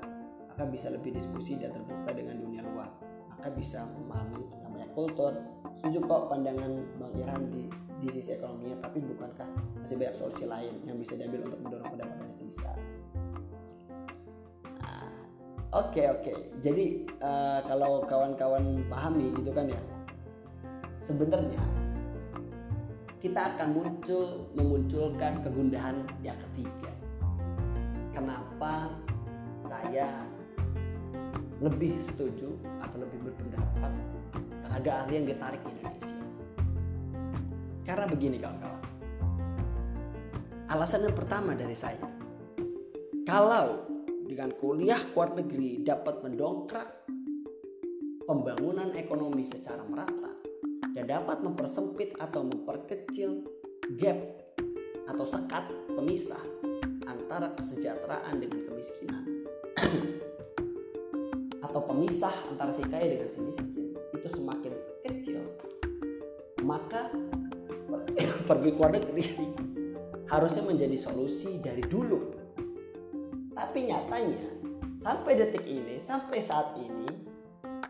[0.52, 2.92] maka bisa lebih diskusi dan terbuka dengan dunia luar,
[3.32, 5.32] maka bisa memahami tentang banyak kultur.
[5.80, 9.48] Setuju kok pandangan Bang Irhan di di sisi ekonominya, tapi bukankah
[9.84, 12.72] masih banyak solusi lain yang bisa diambil untuk mendorong pendapatan devisa?
[15.70, 16.22] Oke okay, oke.
[16.26, 16.38] Okay.
[16.66, 16.86] Jadi
[17.22, 19.78] uh, kalau kawan-kawan pahami gitu kan ya.
[21.06, 21.62] Sebenarnya
[23.22, 26.90] kita akan muncul memunculkan kegundahan yang ketiga.
[28.18, 28.90] Kenapa
[29.62, 30.10] saya
[31.62, 32.50] lebih setuju
[32.82, 33.94] atau lebih berpendapat
[34.66, 36.18] tenaga ahli yang ditarik Indonesia?
[37.86, 38.84] Karena begini kawan-kawan.
[40.66, 42.10] Alasan yang pertama dari saya,
[43.30, 43.89] kalau
[44.30, 47.10] dengan kuliah luar negeri dapat mendongkrak
[48.30, 50.38] pembangunan ekonomi secara merata
[50.94, 53.42] dan dapat mempersempit atau memperkecil
[53.98, 54.22] gap
[55.10, 56.46] atau sekat pemisah
[57.10, 59.26] antara kesejahteraan dengan kemiskinan.
[61.66, 64.74] Atau pemisah antara si kaya dengan si miskin itu semakin
[65.06, 65.42] kecil.
[66.62, 67.10] Maka
[68.50, 69.26] pergi ke luar negeri
[70.30, 72.39] harusnya menjadi solusi dari dulu
[73.60, 74.48] tapi nyatanya
[75.04, 77.12] sampai detik ini sampai saat ini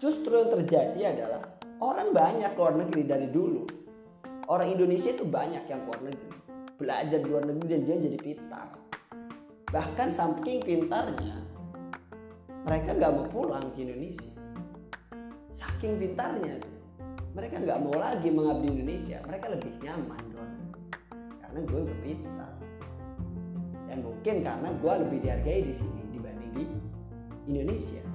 [0.01, 1.45] justru yang terjadi adalah
[1.77, 3.69] orang banyak ke luar negeri dari dulu.
[4.49, 6.38] Orang Indonesia itu banyak yang ke luar negeri
[6.82, 8.67] belajar di luar negeri dan dia jadi pintar.
[9.69, 11.38] Bahkan saking pintarnya
[12.65, 14.34] mereka nggak mau pulang ke Indonesia.
[15.53, 16.77] Saking pintarnya tuh
[17.38, 19.21] mereka nggak mau lagi mengabdi di Indonesia.
[19.21, 20.58] Mereka lebih nyaman doang
[21.45, 22.48] karena gue udah pintar
[23.89, 26.65] dan mungkin karena gue lebih dihargai di sini dibanding di
[27.49, 28.06] Indonesia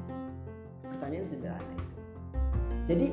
[0.87, 1.99] pertanyaan sederhana itu
[2.87, 3.07] jadi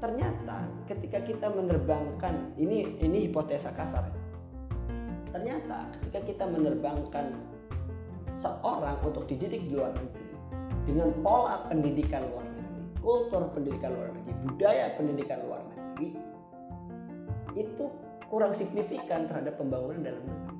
[0.00, 4.22] ternyata ketika kita menerbangkan ini ini hipotesa kasar ya.
[5.30, 7.36] ternyata ketika kita menerbangkan
[8.32, 10.32] seorang untuk dididik di luar negeri
[10.82, 16.08] dengan pola pendidikan luar negeri, kultur pendidikan luar negeri, budaya pendidikan luar negeri
[17.52, 17.84] itu
[18.32, 20.51] kurang signifikan terhadap pembangunan dalam negeri.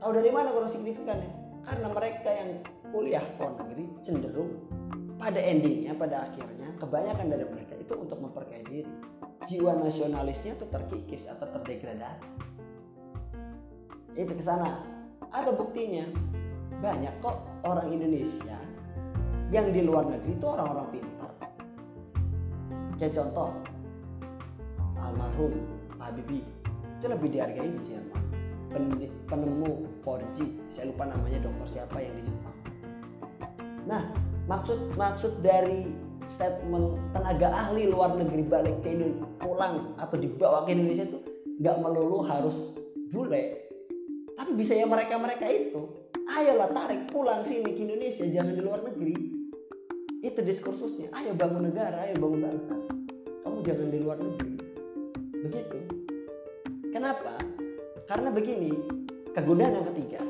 [0.00, 1.30] Tahu dari mana kurang signifikannya?
[1.66, 2.50] Karena mereka yang
[2.94, 4.52] kuliah luar negeri cenderung
[5.16, 8.92] pada endingnya, pada akhirnya kebanyakan dari mereka itu untuk memperkaya diri.
[9.46, 12.34] Jiwa nasionalisnya itu terkikis atau terdegradasi.
[14.18, 14.82] Itu ke sana.
[15.30, 16.06] Apa buktinya?
[16.76, 18.58] Banyak kok orang Indonesia
[19.48, 21.32] yang di luar negeri itu orang-orang pintar.
[23.00, 23.50] Kayak contoh,
[24.98, 25.52] almarhum
[26.00, 26.44] Habibie
[26.96, 28.05] itu lebih dihargai di Jerman.
[29.26, 29.70] Penemu
[30.02, 30.38] 4G,
[30.70, 32.56] saya lupa namanya dokter siapa yang di Jepang.
[33.86, 34.02] Nah,
[34.50, 35.94] maksud maksud dari
[36.26, 41.18] statement tenaga ahli luar negeri balik ke Indonesia pulang atau dibawa ke Indonesia itu
[41.62, 42.56] nggak melulu harus
[43.14, 43.70] bule.
[44.36, 48.82] Tapi bisa ya mereka mereka itu ayolah tarik pulang sini ke Indonesia jangan di luar
[48.82, 49.14] negeri.
[50.20, 51.14] Itu diskursusnya.
[51.14, 52.74] Ayo bangun negara ayo bangun bangsa.
[53.46, 54.54] Kamu jangan di luar negeri.
[55.46, 55.78] Begitu.
[56.90, 57.38] Kenapa
[58.06, 58.70] karena begini
[59.34, 60.20] kegodaan yang ketiga.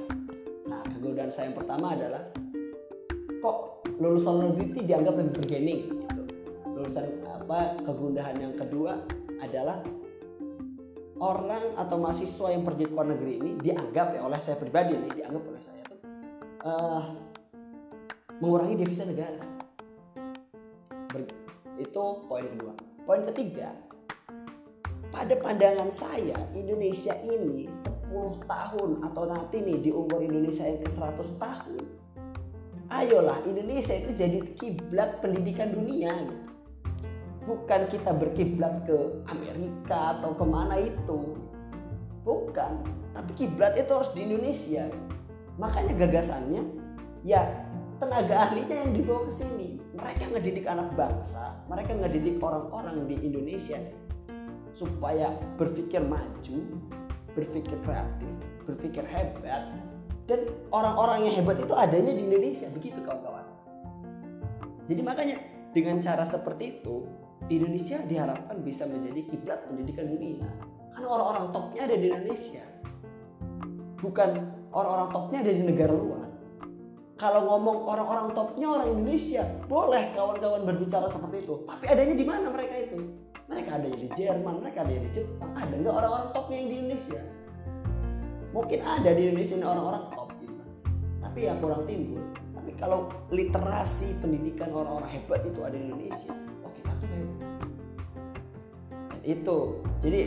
[0.67, 2.23] Nah kegodaan saya yang pertama adalah
[3.45, 6.23] kok lulusan negeri dianggap lebih bergening gitu.
[6.73, 9.05] Lulusan apa kegundahan yang kedua
[9.41, 9.85] adalah
[11.21, 15.12] orang atau mahasiswa yang pergi ke luar negeri ini dianggap ya oleh saya pribadi nih
[15.23, 16.01] dianggap oleh saya tuh
[16.65, 17.03] uh,
[18.41, 19.41] mengurangi devisa negara.
[21.77, 22.73] Itu poin kedua.
[23.05, 23.86] Poin ketiga
[25.16, 27.72] pada pandangan saya Indonesia ini
[28.12, 31.83] 10 tahun atau nanti nih di umur Indonesia yang ke 100 tahun
[32.92, 36.52] ayolah Indonesia itu jadi kiblat pendidikan dunia gitu.
[37.46, 41.38] Bukan kita berkiblat ke Amerika atau ke mana itu.
[42.26, 42.83] Bukan
[43.16, 44.90] tapi kiblat itu harus di Indonesia.
[45.57, 46.62] Makanya gagasannya
[47.24, 47.40] ya
[48.02, 49.81] tenaga ahlinya yang dibawa ke sini.
[49.96, 53.81] Mereka ngedidik anak bangsa mereka ngedidik orang-orang di Indonesia
[54.77, 56.61] supaya berpikir maju
[57.33, 58.33] berpikir kreatif
[58.67, 59.71] berpikir hebat.
[60.27, 62.67] Dan orang-orang yang hebat itu adanya di Indonesia.
[62.75, 63.47] Begitu kawan-kawan.
[64.91, 65.37] Jadi makanya
[65.71, 67.07] dengan cara seperti itu
[67.47, 70.51] Indonesia diharapkan bisa menjadi kiblat pendidikan dunia.
[70.91, 72.65] Karena orang-orang topnya ada di Indonesia.
[74.03, 74.31] Bukan
[74.75, 76.27] orang-orang topnya ada di negara luar.
[77.17, 81.55] Kalau ngomong orang-orang topnya orang Indonesia boleh kawan-kawan berbicara seperti itu.
[81.65, 82.99] Tapi adanya di mana mereka itu
[83.46, 85.50] mereka ada di Jerman mereka ada di Jepang.
[85.54, 87.20] Ada nggak orang-orang topnya yang di Indonesia?
[88.50, 90.62] Mungkin ada di Indonesia orang-orang top gitu.
[91.22, 92.22] Tapi yang kurang timbul.
[92.56, 92.98] Tapi kalau
[93.30, 96.35] literasi pendidikan orang-orang hebat itu ada di Indonesia
[99.26, 99.82] itu.
[100.06, 100.20] Jadi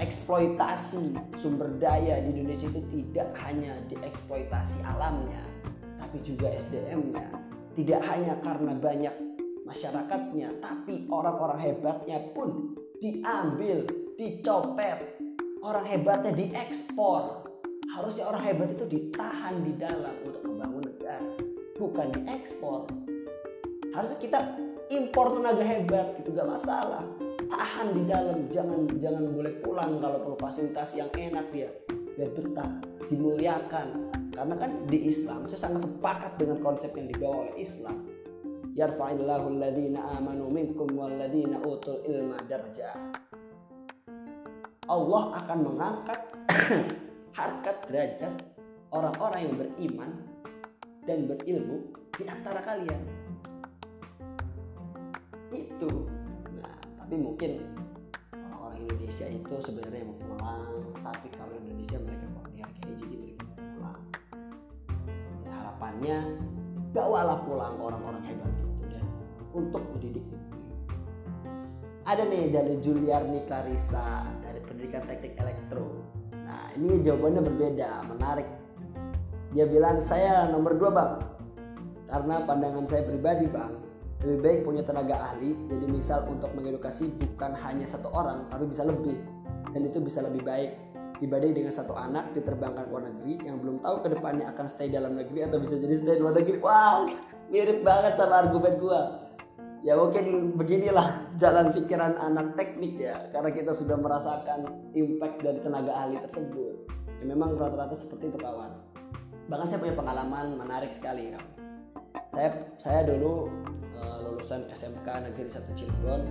[0.00, 5.44] eksploitasi sumber daya di Indonesia itu tidak hanya dieksploitasi alamnya
[6.00, 7.28] tapi juga SDM-nya
[7.76, 9.14] tidak hanya karena banyak
[9.70, 13.86] masyarakatnya tapi orang-orang hebatnya pun diambil
[14.18, 14.98] dicopet.
[15.62, 17.46] Orang hebatnya diekspor.
[17.90, 21.30] Harusnya orang hebat itu ditahan di dalam untuk membangun negara
[21.78, 22.88] bukan diekspor.
[23.94, 24.38] Harusnya kita
[24.90, 27.04] impor tenaga hebat itu gak masalah.
[27.50, 31.70] Tahan di dalam jangan jangan boleh pulang kalau perlu fasilitas yang enak dia.
[32.14, 32.72] Biar betah
[33.10, 33.86] dimuliakan.
[34.30, 38.19] Karena kan di Islam saya sangat sepakat dengan konsep yang dibawa oleh Islam
[38.74, 42.94] yarfa'illahu alladhina amanu minkum walladhina utul ilma darajah
[44.90, 46.20] Allah akan mengangkat
[47.38, 48.34] harkat derajat
[48.90, 50.10] orang-orang yang beriman
[51.06, 52.98] dan berilmu di antara kalian.
[55.54, 56.10] Itu.
[56.58, 57.62] Nah tapi mungkin
[58.34, 63.54] orang-orang Indonesia itu sebenarnya mau pulang tapi kalau Indonesia mereka mau dihargai jadi mereka mau
[63.78, 64.02] pulang.
[65.46, 66.18] Ya, harapannya
[66.90, 68.59] bawalah pulang orang-orang hebat
[69.54, 70.22] untuk mendidik.
[70.22, 70.50] Negeri
[72.10, 76.02] ada nih dari Juliarni Clarissa dari pendidikan teknik elektro.
[76.34, 78.48] Nah ini jawabannya berbeda menarik.
[79.54, 81.12] Dia bilang saya nomor dua bang.
[82.10, 83.70] Karena pandangan saya pribadi bang
[84.20, 88.82] lebih baik punya tenaga ahli jadi misal untuk mengedukasi bukan hanya satu orang tapi bisa
[88.82, 89.14] lebih.
[89.70, 90.74] Dan itu bisa lebih baik
[91.22, 94.90] dibanding dengan satu anak diterbangkan ke luar negeri yang belum tahu ke depannya akan stay
[94.90, 96.58] dalam negeri atau bisa jadi stay luar negeri.
[96.58, 97.06] Wow
[97.50, 99.29] mirip banget sama argumen gua
[99.80, 105.92] ya mungkin beginilah jalan pikiran anak teknik ya karena kita sudah merasakan impact dari tenaga
[105.96, 106.74] ahli tersebut.
[107.20, 108.72] Ya memang rata-rata seperti itu kawan.
[109.48, 111.40] Bahkan saya punya pengalaman menarik sekali ya.
[112.30, 113.48] Saya saya dulu
[113.96, 116.22] uh, lulusan SMK Negeri 1 Cilegon.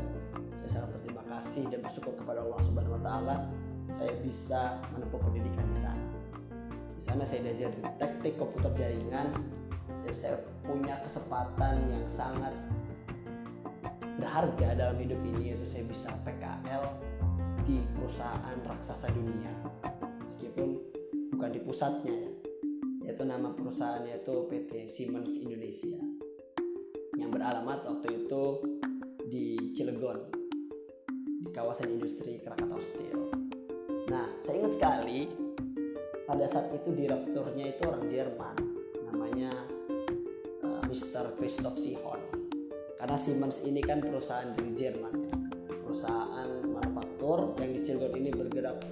[0.61, 3.35] Saya sangat berterima kasih dan bersyukur kepada Allah Subhanahu wa taala
[3.97, 6.05] saya bisa menempuh pendidikan di sana.
[6.99, 9.33] Di sana saya diajar teknik komputer jaringan
[10.05, 12.53] dan saya punya kesempatan yang sangat
[14.19, 16.83] berharga dalam hidup ini yaitu saya bisa PKL
[17.63, 19.53] di perusahaan raksasa dunia
[20.27, 20.75] meskipun
[21.33, 22.31] bukan di pusatnya ya
[23.09, 25.97] yaitu nama perusahaannya itu PT Siemens Indonesia
[27.17, 28.43] yang beralamat waktu itu
[29.29, 30.29] di Cilegon
[31.39, 33.31] di kawasan industri Krakatau Steel.
[34.09, 35.19] Nah, saya ingat sekali
[36.29, 38.55] pada saat itu direkturnya itu orang Jerman
[39.09, 39.51] namanya
[40.61, 41.33] uh, eh, Mr.
[41.37, 42.38] Christoph Sihon.
[42.99, 45.31] Karena Siemens ini kan perusahaan dari Jerman.
[45.87, 48.83] Perusahaan manufaktur yang di Cilegon ini bergerak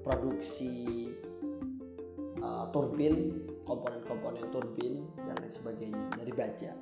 [0.00, 1.12] produksi
[2.72, 6.72] turbin, komponen-komponen turbin dan lain sebagainya dari baja.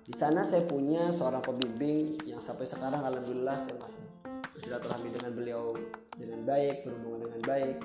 [0.00, 4.04] Di sana saya punya seorang pembimbing yang sampai sekarang alhamdulillah saya masih
[4.50, 5.78] bersilaturahmi dengan beliau
[6.18, 7.76] dengan baik, berhubungan dengan baik.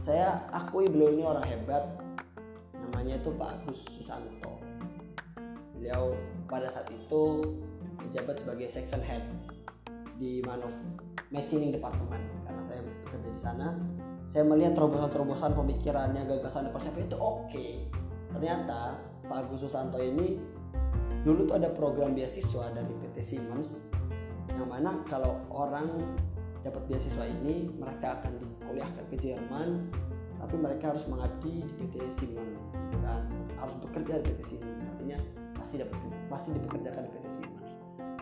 [0.00, 1.84] Saya akui beliau ini orang hebat.
[2.72, 4.63] Namanya itu Pak Agus Susanto.
[5.84, 6.16] Beliau
[6.48, 7.44] pada saat itu
[8.00, 9.20] menjabat sebagai section head
[10.16, 10.72] di manuf
[11.28, 12.24] machining department.
[12.48, 13.76] Karena saya bekerja di sana
[14.24, 17.52] saya melihat terobosan-terobosan pemikirannya gagasan persiapan itu oke.
[17.52, 17.72] Okay.
[18.32, 18.96] ternyata
[19.28, 20.40] Pak Agus Susanto ini
[21.22, 23.84] dulu tuh ada program beasiswa dari PT Siemens
[24.56, 26.00] yang mana kalau orang
[26.64, 29.86] dapat beasiswa ini mereka akan dikuliahkan ke Jerman
[30.40, 33.28] tapi mereka harus mengabdi di PT Siemens gitu kan.
[33.60, 34.80] Harus bekerja di PT Siemens.
[34.82, 35.96] Artinya pasti dapat
[36.28, 37.74] pasti dipekerjakan di PT Siemens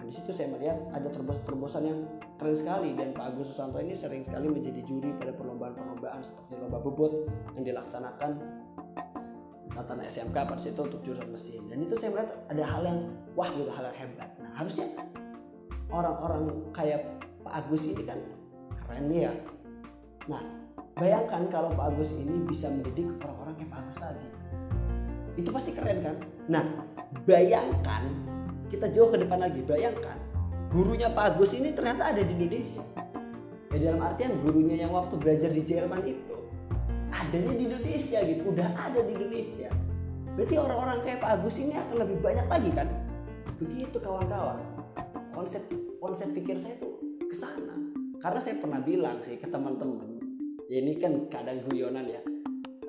[0.02, 1.98] Nah, di situ saya melihat ada terobosan-terobosan yang
[2.34, 2.90] keren sekali.
[2.98, 7.12] Dan Pak Agus Susanto ini sering sekali menjadi juri pada perlombaan-perlombaan seperti lomba bebut
[7.54, 8.30] yang dilaksanakan
[9.72, 11.62] tatanan SMK pada situ untuk jurusan mesin.
[11.70, 12.98] Dan itu saya melihat ada hal yang
[13.38, 14.30] wah gitu hal yang hebat.
[14.42, 14.90] Nah harusnya
[15.94, 17.06] orang-orang kayak
[17.46, 18.18] Pak Agus ini kan
[18.82, 19.30] keren ya.
[20.26, 20.42] Nah
[20.98, 24.41] bayangkan kalau Pak Agus ini bisa mendidik orang-orang kayak Pak Agus tadi
[25.36, 26.16] itu pasti keren kan?
[26.48, 26.64] Nah
[27.24, 28.08] bayangkan
[28.68, 30.16] kita jauh ke depan lagi bayangkan
[30.72, 32.84] gurunya Pak Agus ini ternyata ada di Indonesia.
[33.72, 36.36] Ya dalam artian gurunya yang waktu belajar di Jerman itu
[37.12, 39.68] adanya di Indonesia gitu udah ada di Indonesia.
[40.32, 42.88] Berarti orang-orang kayak Pak Agus ini akan lebih banyak lagi kan?
[43.60, 44.60] Begitu kawan-kawan
[45.32, 45.64] konsep
[46.00, 47.76] konsep pikir saya tuh ke sana.
[48.20, 50.12] Karena saya pernah bilang sih ke teman-teman
[50.72, 52.24] ya ini kan kadang guyonan ya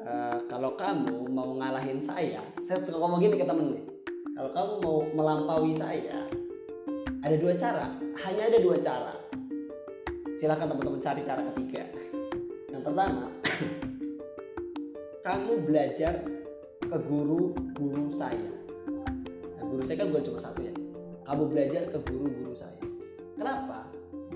[0.08, 3.86] uh, kalau kamu mau ngalahin saya saya suka ngomong gini ke temen nih.
[4.34, 6.26] Kalau kamu mau melampaui saya
[7.24, 7.86] ada dua cara.
[8.28, 9.13] Hanya ada dua cara.
[10.36, 11.84] Silahkan teman-teman cari cara ketiga.
[12.71, 13.27] Yang pertama
[15.27, 16.13] kamu belajar
[16.84, 18.52] ke guru-guru saya.
[19.56, 20.73] Nah, guru saya kan bukan cuma satu ya.
[21.23, 22.82] Kamu belajar ke guru-guru saya.
[23.40, 23.88] Kenapa?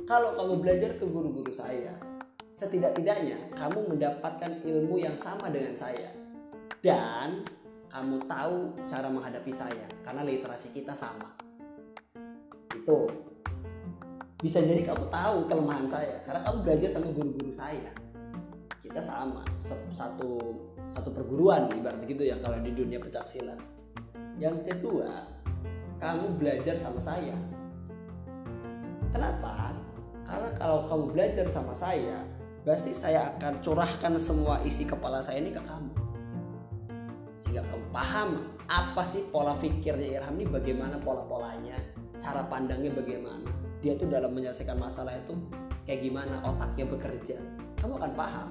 [0.07, 2.06] Kalau kamu belajar ke guru-guru saya
[2.57, 6.09] setidak-tidaknya kamu mendapatkan ilmu yang sama dengan saya.
[6.81, 7.45] Dan
[7.93, 11.37] kamu tahu cara menghadapi saya karena literasi kita sama.
[12.73, 13.13] Itu.
[14.41, 17.93] Bisa jadi kamu tahu kelemahan saya karena kamu belajar sama guru-guru saya.
[18.81, 19.45] Kita sama
[19.93, 20.57] satu
[20.89, 23.57] satu perguruan ibarat gitu ya kalau di dunia pencak silat.
[24.41, 25.29] Yang kedua
[26.01, 27.37] kamu belajar sama saya.
[29.13, 29.73] Kenapa?
[30.25, 32.26] Karena kalau kamu belajar sama saya
[32.67, 35.91] pasti saya akan curahkan semua isi kepala saya ini ke kamu.
[37.39, 38.29] Sehingga kamu paham
[38.67, 41.79] apa sih pola pikirnya Irham ini bagaimana pola-polanya
[42.19, 43.47] cara pandangnya bagaimana.
[43.79, 45.31] Dia tuh dalam menyelesaikan masalah itu
[45.87, 47.39] kayak gimana otaknya bekerja.
[47.79, 48.49] Kamu akan paham.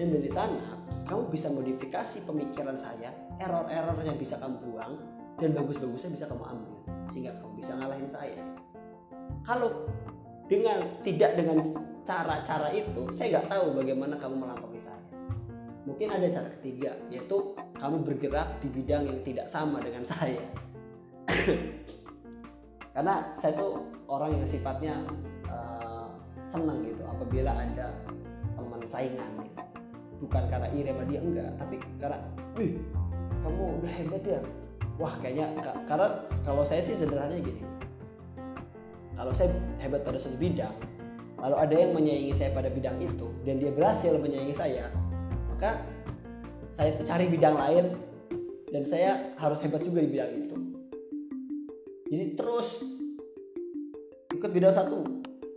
[0.00, 4.96] Dan dari sana kamu bisa modifikasi pemikiran saya error-error yang bisa kamu buang
[5.36, 6.74] dan bagus-bagusnya bisa kamu ambil.
[7.12, 8.40] Sehingga kamu bisa ngalahin saya.
[9.44, 9.84] Kalau
[10.48, 11.60] dengan tidak dengan
[12.02, 15.02] cara-cara itu saya nggak tahu bagaimana kamu melampaui saya.
[15.86, 20.42] Mungkin ada cara ketiga yaitu kamu bergerak di bidang yang tidak sama dengan saya.
[22.94, 24.94] Karena saya tuh orang yang sifatnya
[25.48, 26.12] uh,
[26.44, 27.88] senang gitu apabila ada
[28.52, 29.62] teman saingan gitu.
[30.22, 32.18] bukan karena iri sama dia enggak tapi karena
[32.54, 32.78] wih
[33.42, 34.40] kamu udah hebat ya.
[35.00, 35.50] Wah kayaknya
[35.88, 36.06] karena
[36.46, 37.62] kalau saya sih sederhananya gini.
[39.18, 39.50] Kalau saya
[39.82, 40.70] hebat pada satu bidang
[41.42, 44.88] lalu ada yang menyaingi saya pada bidang itu dan dia berhasil menyaingi saya
[45.50, 45.82] maka
[46.72, 47.92] saya cari bidang lain
[48.72, 50.56] dan saya harus hebat juga di bidang itu.
[52.08, 52.80] Jadi terus
[54.32, 55.04] ikut bidang satu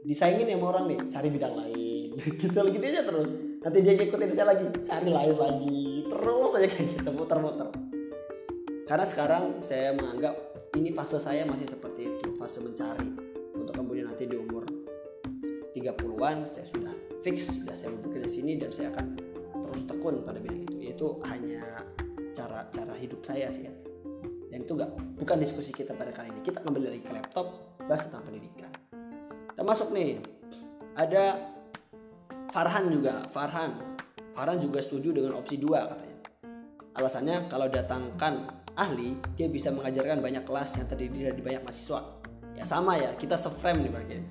[0.04, 2.10] disaingin sama orang nih cari bidang lain.
[2.40, 3.28] Gitu gitu aja terus.
[3.64, 5.84] Nanti dia ngikutin saya lagi cari lain lagi.
[6.06, 7.68] Terus aja kayak gitu muter-muter.
[8.86, 10.38] Karena sekarang saya menganggap
[10.78, 13.25] ini fase saya masih seperti itu, fase mencari.
[16.26, 19.06] 30-an saya sudah fix, sudah saya bekerja di sini dan saya akan
[19.62, 20.74] terus tekun pada bidang itu.
[20.82, 21.86] Yaitu hanya
[22.34, 23.74] cara cara hidup saya sih ya.
[24.50, 26.42] Dan itu enggak bukan diskusi kita pada kali ini.
[26.42, 28.72] Kita kembali lagi ke laptop, bahas tentang pendidikan.
[29.54, 30.18] Kita masuk nih.
[30.96, 31.38] Ada
[32.50, 34.00] Farhan juga, Farhan.
[34.34, 36.20] Farhan juga setuju dengan opsi 2 katanya.
[36.96, 38.48] Alasannya kalau datangkan
[38.80, 42.02] ahli, dia bisa mengajarkan banyak kelas yang terdiri dari banyak mahasiswa.
[42.56, 44.24] Ya sama ya, kita seframe nih bagian.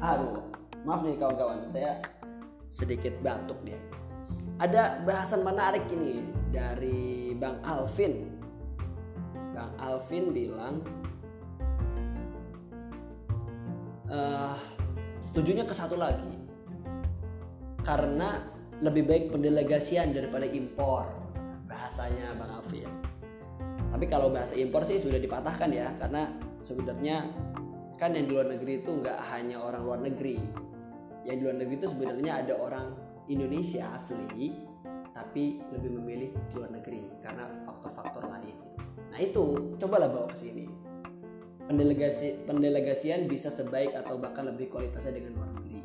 [0.00, 0.40] Aduh,
[0.88, 2.00] maaf nih kawan-kawan, saya
[2.72, 3.76] sedikit batuk dia.
[4.56, 8.32] Ada bahasan menarik ini dari Bang Alvin.
[9.52, 10.80] Bang Alvin bilang,
[14.08, 14.56] uh,
[15.20, 16.32] setujunya ke satu lagi,
[17.84, 18.48] karena
[18.80, 21.04] lebih baik pendelegasian daripada impor
[21.68, 22.92] bahasanya Bang Alfi ya.
[23.92, 26.32] Tapi kalau bahasa impor sih sudah dipatahkan ya karena
[26.64, 27.28] sebenarnya
[28.00, 30.40] kan yang di luar negeri itu nggak hanya orang luar negeri.
[31.28, 32.86] Yang di luar negeri itu sebenarnya ada orang
[33.28, 34.56] Indonesia asli
[35.12, 38.56] tapi lebih memilih di luar negeri karena faktor-faktor lain.
[39.12, 40.64] Nah itu cobalah bawa ke sini.
[41.68, 45.84] Pendelegasi pendelegasian bisa sebaik atau bahkan lebih kualitasnya dengan luar negeri.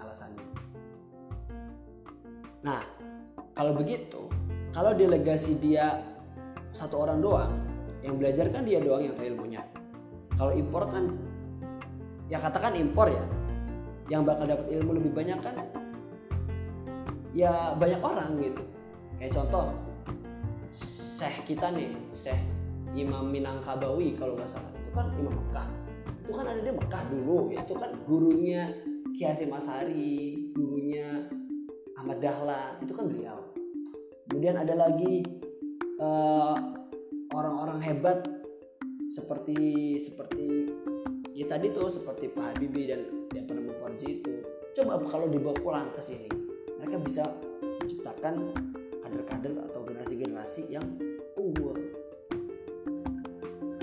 [0.00, 0.46] Alasannya.
[2.64, 2.82] Nah,
[3.52, 4.26] kalau begitu,
[4.72, 6.00] kalau delegasi dia
[6.72, 7.52] satu orang doang
[8.02, 9.62] yang belajar kan dia doang yang tahu ilmunya
[10.34, 11.12] kalau impor kan
[12.32, 13.24] ya katakan impor ya.
[14.08, 15.54] Yang bakal dapat ilmu lebih banyak kan
[17.36, 18.64] ya banyak orang gitu.
[19.20, 19.76] Kayak contoh
[20.72, 22.40] Syekh kita nih Syekh
[22.96, 24.72] Imam Minangkabawi kalau nggak salah.
[24.80, 25.68] Itu kan Imam Mekah.
[26.24, 28.72] Itu kan ada di Mekah dulu itu kan gurunya
[29.12, 31.28] Kiai Masari gurunya
[32.00, 33.38] Ahmad Dahlan itu kan beliau.
[34.28, 35.20] Kemudian ada lagi
[36.00, 36.54] eh,
[37.32, 38.24] orang-orang hebat
[39.12, 40.61] seperti seperti
[41.42, 43.02] ya tadi tuh seperti Pak Habibie dan
[43.34, 44.46] yang pernah Mufarji itu.
[44.78, 46.30] Coba kalau dibawa pulang ke sini
[46.78, 47.24] mereka bisa
[47.82, 48.54] menciptakan
[49.02, 50.86] kader-kader atau generasi-generasi yang
[51.34, 51.74] unggul.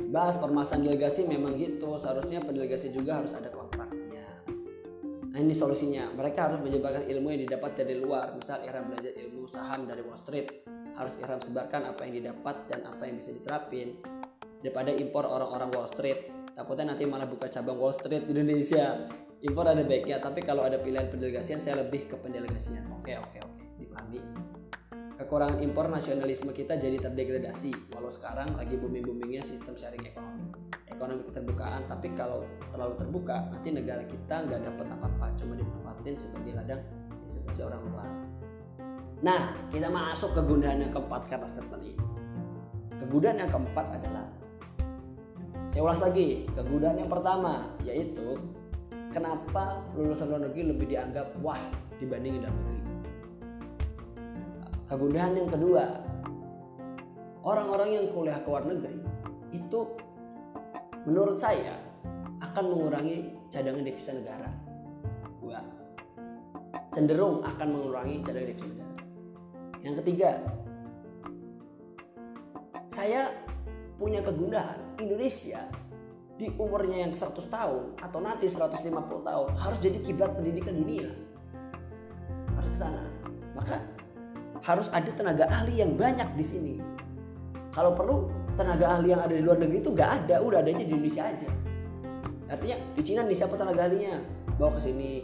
[0.10, 4.26] Bahas permasalahan delegasi memang gitu seharusnya pendelegasi juga harus ada kontraknya.
[5.30, 6.10] Nah ini solusinya.
[6.16, 10.18] Mereka harus menyebarkan ilmu yang didapat dari luar misal era belajar ilmu saham dari Wall
[10.18, 10.64] Street.
[10.95, 13.99] Harus Ihram sebarkan apa yang didapat dan apa yang bisa diterapin
[14.66, 16.29] daripada impor orang-orang Wall Street
[16.60, 19.07] takutnya nanti malah buka cabang Wall Street di Indonesia.
[19.39, 22.84] Impor ada baiknya tapi kalau ada pilihan pendelegasian saya lebih ke pendelegasian.
[22.99, 23.64] Oke oke oke.
[23.80, 24.20] Dipahami.
[25.16, 30.51] Kekurangan impor nasionalisme kita jadi terdegradasi walau sekarang lagi booming boomingnya sistem sharing ekonomi.
[30.91, 32.43] Ekonomi keterbukaan tapi kalau
[32.76, 36.84] terlalu terbuka nanti negara kita nggak dapat apa-apa cuma dimanfaatin sebagai ladang
[37.32, 38.07] investasi orang luar.
[39.24, 39.41] Nah,
[39.72, 42.03] kita masuk ke gundahan yang keempat kata statement ini.
[42.99, 44.28] Kegundahan yang keempat adalah
[45.70, 48.41] saya ulas lagi, kegundahan yang pertama yaitu
[49.13, 51.61] kenapa lulusan luar negeri lebih dianggap wah
[52.01, 52.82] dibanding dalam negeri.
[54.89, 55.86] Kegundahan yang kedua,
[57.45, 58.97] orang-orang yang kuliah ke luar negeri
[59.53, 59.80] itu
[61.05, 61.78] menurut saya
[62.41, 64.49] akan mengurangi cadangan devisa negara.
[65.38, 65.61] Dua,
[66.97, 68.93] cenderung akan mengurangi cadangan devisa negara.
[69.86, 70.32] Yang ketiga,
[72.89, 73.30] saya
[74.01, 75.64] punya kegundahan Indonesia
[76.39, 78.80] di umurnya yang 100 tahun atau nanti 150
[79.28, 81.12] tahun harus jadi kiblat pendidikan dunia.
[82.56, 83.04] Harus ke sana.
[83.56, 83.84] Maka
[84.64, 86.76] harus ada tenaga ahli yang banyak di sini.
[87.76, 90.91] Kalau perlu tenaga ahli yang ada di luar negeri itu nggak ada udah adanya di
[90.95, 91.50] Indonesia aja.
[92.50, 94.20] Artinya di Cina nih siapa tenaga ahlinya?
[94.56, 95.24] Bawa ke sini.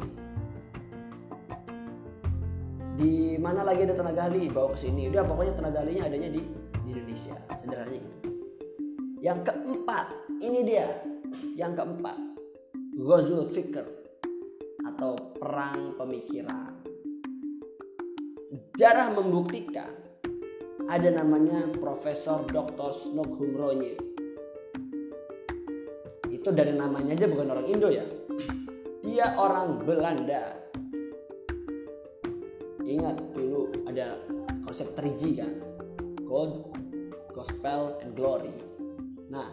[2.96, 4.48] Di mana lagi ada tenaga ahli?
[4.48, 5.12] Bawa ke sini.
[5.12, 6.42] Udah pokoknya tenaga ahlinya adanya di,
[6.84, 7.36] di Indonesia.
[7.60, 8.25] Sederhananya gitu
[9.26, 11.02] yang keempat ini dia.
[11.58, 12.18] Yang keempat
[12.94, 13.86] Ghazul Fikr
[14.86, 16.86] atau perang pemikiran.
[18.46, 19.90] Sejarah membuktikan
[20.86, 22.94] ada namanya Profesor Dr.
[22.94, 23.98] Snokhum Ronye
[26.30, 28.06] itu dari namanya aja bukan orang Indo ya.
[29.02, 30.62] Dia orang Belanda.
[32.86, 34.22] Ingat dulu ada
[34.62, 35.52] konsep 3G kan?
[36.22, 36.70] God,
[37.34, 38.75] Gospel, and Glory
[39.36, 39.50] nah.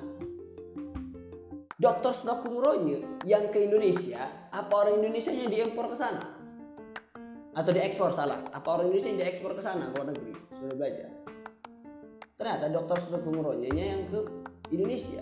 [2.12, 6.22] Snokung Ronye yang ke Indonesia apa orang Indonesia yang diimpor ke sana
[7.52, 11.08] atau diekspor salah apa orang Indonesia yang diekspor ke sana ke luar negeri sudah belajar
[12.38, 12.98] ternyata Dr.
[13.02, 14.20] Snokung Ronye yang ke
[14.70, 15.20] Indonesia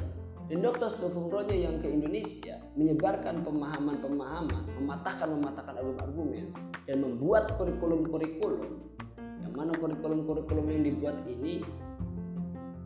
[0.51, 0.89] dan Dr.
[0.93, 6.53] Snokung Ronye yang ke Indonesia menyebarkan pemahaman-pemahaman mematahkan-mematahkan argumen-argumen
[6.85, 8.79] dan membuat kurikulum-kurikulum
[9.17, 11.65] yang mana kurikulum-kurikulum yang dibuat ini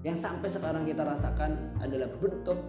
[0.04, 2.60] yang sampai sekarang kita rasakan adalah bentuk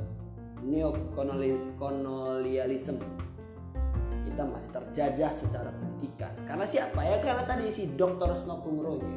[0.64, 3.04] neokolonialisme
[4.26, 6.34] kita masih terjajah secara pendidikan.
[6.44, 7.00] Karena siapa?
[7.06, 8.36] Ya karena tadi si Dr.
[8.36, 9.16] Snokung Ronye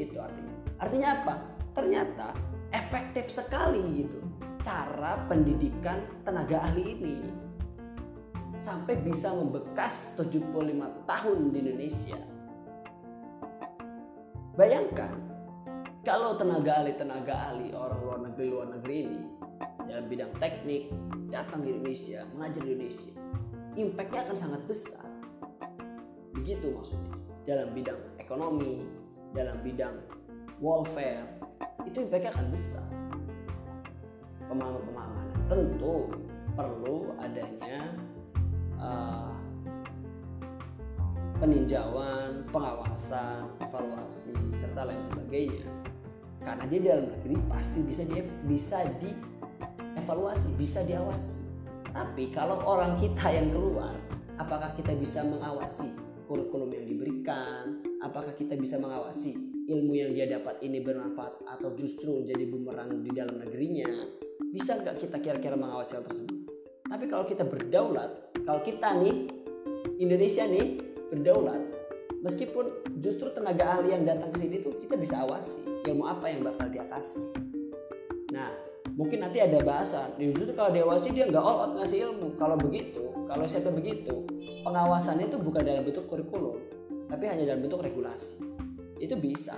[0.00, 0.56] itu artinya.
[0.80, 1.34] Artinya apa?
[1.76, 2.32] Ternyata
[2.72, 4.20] efektif sekali gitu
[4.64, 7.16] cara pendidikan tenaga ahli ini
[8.64, 10.56] sampai bisa membekas 75
[11.06, 12.18] tahun di Indonesia.
[14.56, 15.25] Bayangkan
[16.06, 19.22] kalau tenaga ahli tenaga ahli orang luar negeri luar negeri ini
[19.90, 20.94] dalam bidang teknik
[21.26, 23.12] datang di Indonesia mengajar di Indonesia,
[23.74, 25.06] impactnya akan sangat besar.
[26.38, 27.10] Begitu maksudnya
[27.42, 28.86] dalam bidang ekonomi,
[29.34, 29.98] dalam bidang
[30.62, 31.26] welfare
[31.82, 32.86] itu impactnya akan besar.
[34.46, 36.06] Pemahaman-pemahaman tentu
[36.54, 37.82] perlu adanya
[38.78, 39.34] uh,
[41.42, 45.66] peninjauan, pengawasan, evaluasi serta lain sebagainya.
[46.46, 51.42] Karena dia dalam negeri pasti bisa di bisa dievaluasi, bisa diawasi.
[51.90, 53.98] Tapi kalau orang kita yang keluar,
[54.38, 55.90] apakah kita bisa mengawasi
[56.30, 57.82] kurikulum yang diberikan?
[57.98, 59.34] Apakah kita bisa mengawasi
[59.66, 64.06] ilmu yang dia dapat ini bermanfaat atau justru menjadi bumerang di dalam negerinya?
[64.54, 66.46] Bisa nggak kita kira-kira mengawasi hal tersebut?
[66.86, 69.26] Tapi kalau kita berdaulat, kalau kita nih
[69.98, 70.78] Indonesia nih
[71.10, 71.75] berdaulat,
[72.24, 76.40] meskipun justru tenaga ahli yang datang ke sini tuh kita bisa awasi ilmu apa yang
[76.44, 77.24] bakal dia kasih.
[78.32, 78.50] Nah,
[78.96, 80.16] mungkin nanti ada bahasan.
[80.18, 82.36] Justru kalau diawasi dia nggak all out ngasih ilmu.
[82.40, 84.24] Kalau begitu, kalau siapa begitu,
[84.64, 86.58] pengawasannya itu bukan dalam bentuk kurikulum,
[87.06, 88.42] tapi hanya dalam bentuk regulasi.
[88.98, 89.56] Itu bisa.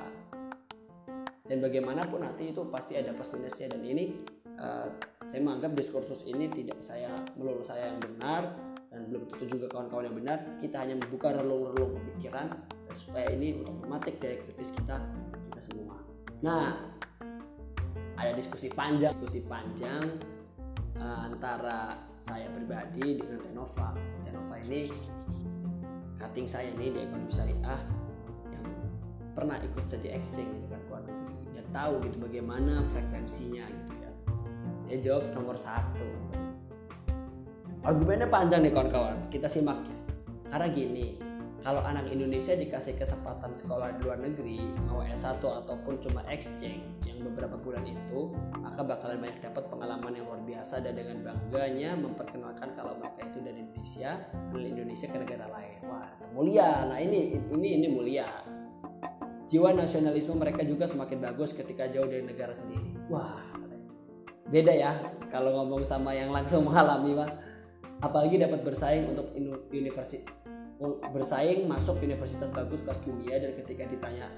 [1.49, 4.21] Dan bagaimanapun nanti itu pasti ada plus minusnya dan ini
[4.61, 4.93] uh,
[5.25, 7.09] saya menganggap diskursus ini tidak saya
[7.41, 8.53] melulu saya yang benar
[8.99, 12.51] dan belum tentu juga kawan-kawan yang benar kita hanya membuka relung-relung pemikiran
[12.99, 14.99] supaya ini mematik dari kritis kita
[15.47, 16.03] kita semua.
[16.43, 16.83] Nah
[18.19, 20.03] ada diskusi panjang diskusi panjang
[20.99, 23.95] uh, antara saya pribadi dengan Tenova.
[24.27, 24.91] Tenova ini
[26.19, 27.81] cutting saya ini di ekonomi syariah
[28.51, 28.67] yang
[29.39, 31.55] pernah ikut jadi exchange gitu kan negeri.
[31.55, 33.95] Dan tahu gitu bagaimana frekuensinya gitu
[34.89, 36.09] dia jawab nomor satu
[37.89, 39.17] argumennya panjang nih kawan-kawan.
[39.33, 39.81] Kita simak.
[39.89, 39.99] Ya
[40.49, 41.07] karena gini
[41.61, 47.21] kalau anak Indonesia dikasih kesempatan sekolah di luar negeri mau S1 ataupun cuma exchange yang
[47.21, 48.33] beberapa bulan itu
[48.63, 53.39] maka bakalan banyak dapat pengalaman yang luar biasa dan dengan bangganya memperkenalkan kalau mereka itu
[53.45, 54.11] dari Indonesia
[54.55, 55.79] dari Indonesia ke negara lain.
[55.85, 56.71] Wah mulia.
[56.89, 58.29] Nah ini ini ini mulia.
[59.49, 62.97] Jiwa nasionalisme mereka juga semakin bagus ketika jauh dari negara sendiri.
[63.13, 63.45] Wah
[64.49, 64.97] beda ya
[65.29, 67.48] kalau ngomong sama yang langsung mengalami pak
[67.99, 69.35] apalagi dapat bersaing untuk
[69.75, 70.23] universitas
[71.11, 74.31] bersaing masuk universitas bagus kelas dunia dan ketika ditanya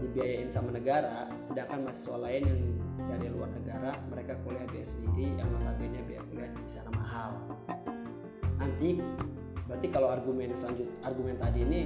[0.00, 2.60] dibiayain sama negara sedangkan mahasiswa lain yang
[3.08, 7.30] dari luar negara mereka kuliah biaya sendiri yang notabene biaya kuliah di sana mahal.
[8.56, 9.00] Nanti
[9.68, 11.80] berarti kalau argumen selanjut argumen tadi ini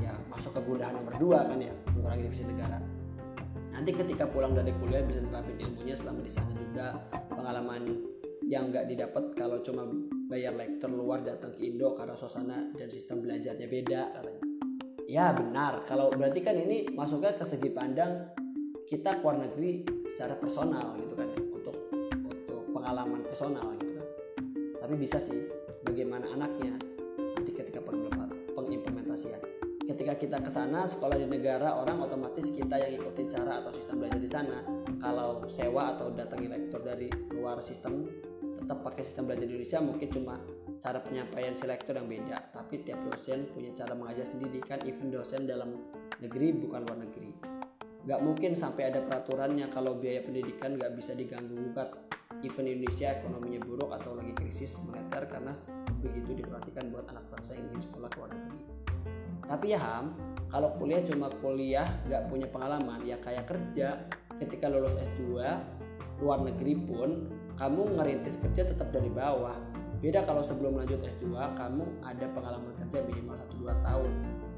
[0.00, 2.80] ya masuk ke gundahan nomor dua kan ya mengurangi divisi negara.
[3.72, 6.86] Nanti ketika pulang dari kuliah bisa terapin ilmunya selama di sana juga
[7.32, 7.82] pengalaman
[8.48, 9.84] yang nggak didapat kalau cuma
[10.32, 14.02] bayar lektor luar datang ke Indo karena suasana dan sistem belajarnya beda.
[14.16, 14.42] Katanya
[15.04, 15.84] ya benar.
[15.84, 18.32] Kalau berarti kan ini masuknya ke segi pandang
[18.88, 19.84] kita keluar negeri
[20.16, 21.76] secara personal gitu kan untuk
[22.24, 24.06] untuk pengalaman personal gitu kan.
[24.80, 25.44] Tapi bisa sih
[25.84, 26.72] bagaimana anaknya
[27.36, 27.84] nanti ketika
[28.56, 29.40] pengimplementasian.
[29.88, 34.04] Ketika kita ke sana sekolah di negara orang otomatis kita yang ikutin cara atau sistem
[34.04, 34.60] belajar di sana.
[35.00, 38.04] Kalau sewa atau datangi lektor dari luar sistem
[38.58, 40.34] tetap pakai sistem belajar di Indonesia mungkin cuma
[40.78, 45.10] cara penyampaian si lektor yang beda tapi tiap dosen punya cara mengajar sendiri kan even
[45.10, 45.74] dosen dalam
[46.18, 47.30] negeri bukan luar negeri.
[48.08, 51.92] Nggak mungkin sampai ada peraturannya kalau biaya pendidikan nggak bisa diganggu gugat.
[52.40, 55.58] Even Indonesia ekonominya buruk atau lagi krisis moneter karena
[55.98, 58.60] begitu diperhatikan buat anak bangsa yang ingin sekolah ke luar negeri.
[59.48, 60.06] Tapi ya Ham
[60.46, 64.06] kalau kuliah cuma kuliah nggak punya pengalaman ya kayak kerja.
[64.38, 65.34] Ketika lulus S2
[66.22, 67.26] luar negeri pun
[67.58, 69.58] kamu ngerintis kerja tetap dari bawah.
[69.98, 74.12] Beda kalau sebelum lanjut S2 kamu ada pengalaman kerja minimal 1-2 tahun.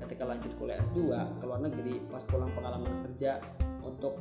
[0.05, 1.01] Ketika lanjut kuliah S2
[1.41, 3.41] ke luar negeri pas pulang pengalaman kerja
[3.81, 4.21] untuk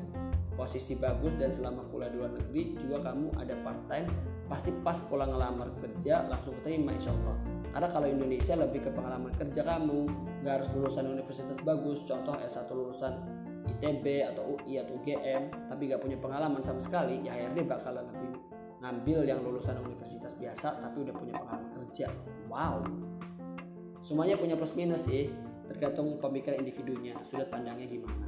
[0.55, 4.07] posisi bagus dan selama kuliah di luar negeri juga kamu ada part time
[4.47, 7.35] pasti pas pulang ngelamar kerja langsung keterima insya Allah.
[7.75, 10.07] Karena kalau Indonesia lebih ke pengalaman kerja kamu
[10.39, 13.13] nggak harus lulusan universitas bagus contoh S1 lulusan
[13.77, 18.28] ITB atau UI atau UGM tapi nggak punya pengalaman sama sekali ya HRD bakalan lebih
[18.79, 22.07] ngambil yang lulusan universitas biasa tapi udah punya pengalaman kerja.
[22.47, 22.83] Wow.
[23.99, 25.27] Semuanya punya plus minus sih
[25.67, 28.25] tergantung pemikiran individunya sudut pandangnya gimana.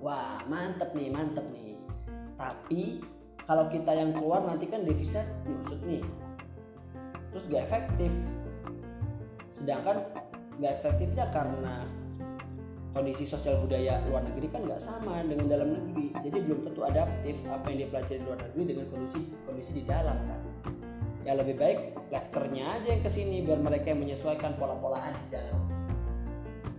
[0.00, 1.76] Wah mantep nih mantep nih.
[2.40, 3.04] Tapi
[3.44, 6.00] kalau kita yang keluar nanti kan devisa nyusut nih.
[7.30, 8.12] Terus gak efektif.
[9.52, 10.08] Sedangkan
[10.58, 11.84] gak efektifnya karena
[12.90, 16.10] kondisi sosial budaya luar negeri kan nggak sama dengan dalam negeri.
[16.26, 20.18] Jadi belum tentu adaptif apa yang dipelajari di luar negeri dengan kondisi kondisi di dalam
[20.26, 20.40] kan?
[21.22, 21.78] Ya lebih baik
[22.10, 25.52] lektornya aja yang ke sini biar mereka yang menyesuaikan pola-pola ajar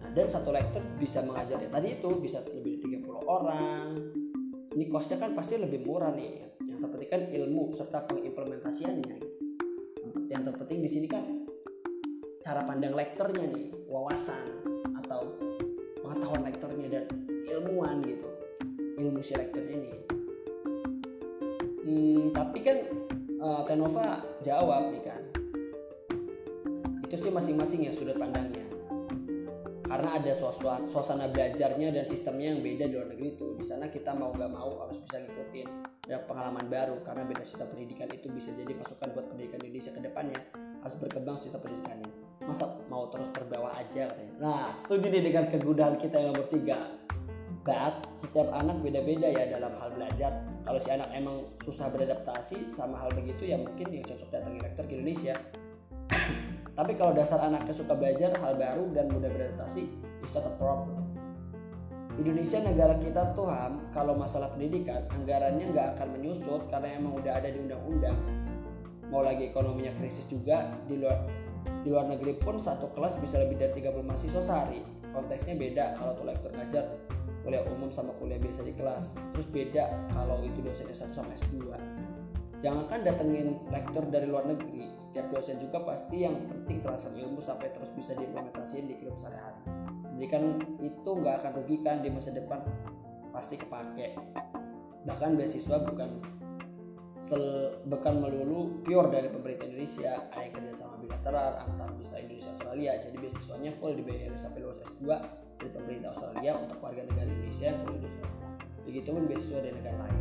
[0.01, 3.88] nah dan satu lektor bisa mengajar ya tadi itu bisa lebih dari 30 orang.
[4.72, 6.59] Ini costnya kan pasti lebih murah nih.
[6.64, 9.18] Yang terpenting kan ilmu serta pengimplementasiannya.
[10.32, 11.24] Yang terpenting di sini kan
[12.41, 14.70] cara pandang lektornya nih wawasan
[16.12, 17.05] pengetahuan lektornya dan
[17.47, 18.28] ilmuwan gitu.
[18.99, 19.91] Ilmu si lektornya ini.
[21.88, 22.78] Hmm, tapi kan
[23.39, 25.22] uh, Tenova jawab nih kan.
[27.07, 28.68] Itu sih masing-masing ya sudut pandangnya.
[29.88, 30.32] Karena ada
[30.88, 33.47] suasana, belajarnya dan sistemnya yang beda di luar negeri itu.
[33.59, 35.68] Di sana kita mau nggak mau harus bisa ngikutin
[36.12, 36.99] ada pengalaman baru.
[37.07, 40.39] Karena beda sistem pendidikan itu bisa jadi masukan buat pendidikan Indonesia ke depannya.
[40.84, 44.34] Harus berkembang sistem pendidikannya masa mau terus terbawa aja katanya.
[44.42, 46.80] Nah setuju nih dengan kegundahan kita yang nomor tiga.
[47.62, 50.42] But setiap anak beda-beda ya dalam hal belajar.
[50.66, 54.89] Kalau si anak emang susah beradaptasi sama hal begitu ya mungkin yang cocok datang rektor
[54.89, 55.38] ke Indonesia.
[56.78, 59.86] Tapi kalau dasar anaknya suka belajar hal baru dan mudah beradaptasi
[60.26, 61.06] it's not a problem.
[62.18, 67.34] Indonesia negara kita tuh ham kalau masalah pendidikan anggarannya nggak akan menyusut karena emang udah
[67.38, 68.18] ada di undang-undang.
[69.14, 71.20] Mau lagi ekonominya krisis juga di luar
[71.82, 74.82] di luar negeri pun satu kelas bisa lebih dari 30 mahasiswa sehari.
[75.11, 76.86] Konteksnya beda kalau tuh lektor ngajar
[77.41, 79.11] kuliah umum sama kuliah biasa di kelas.
[79.34, 81.73] Terus beda kalau itu dosen S1 sama S2
[82.61, 87.73] jangankan datengin lektor dari luar negeri setiap dosen juga pasti yang penting transfer ilmu sampai
[87.73, 89.61] terus bisa diimplementasikan di kehidupan sehari-hari.
[90.05, 90.43] Pendidikan
[90.77, 92.61] itu nggak akan rugikan di masa depan.
[93.34, 94.13] Pasti kepake.
[95.09, 96.21] Bahkan beasiswa bukan
[97.32, 102.91] sel, bukan melulu pure dari pemerintah Indonesia ada yang kerjasama bilateral antar bisa Indonesia Australia
[102.99, 105.07] jadi beasiswanya full dibayar sampai lulus S2
[105.55, 108.11] dari pemerintah Australia untuk warga negara Indonesia yang Australia.
[108.84, 110.19] Begitu pun beasiswa dari negara lain.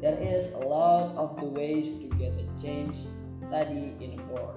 [0.00, 2.96] There is a lot of the ways to get a change
[3.44, 4.56] study in abroad.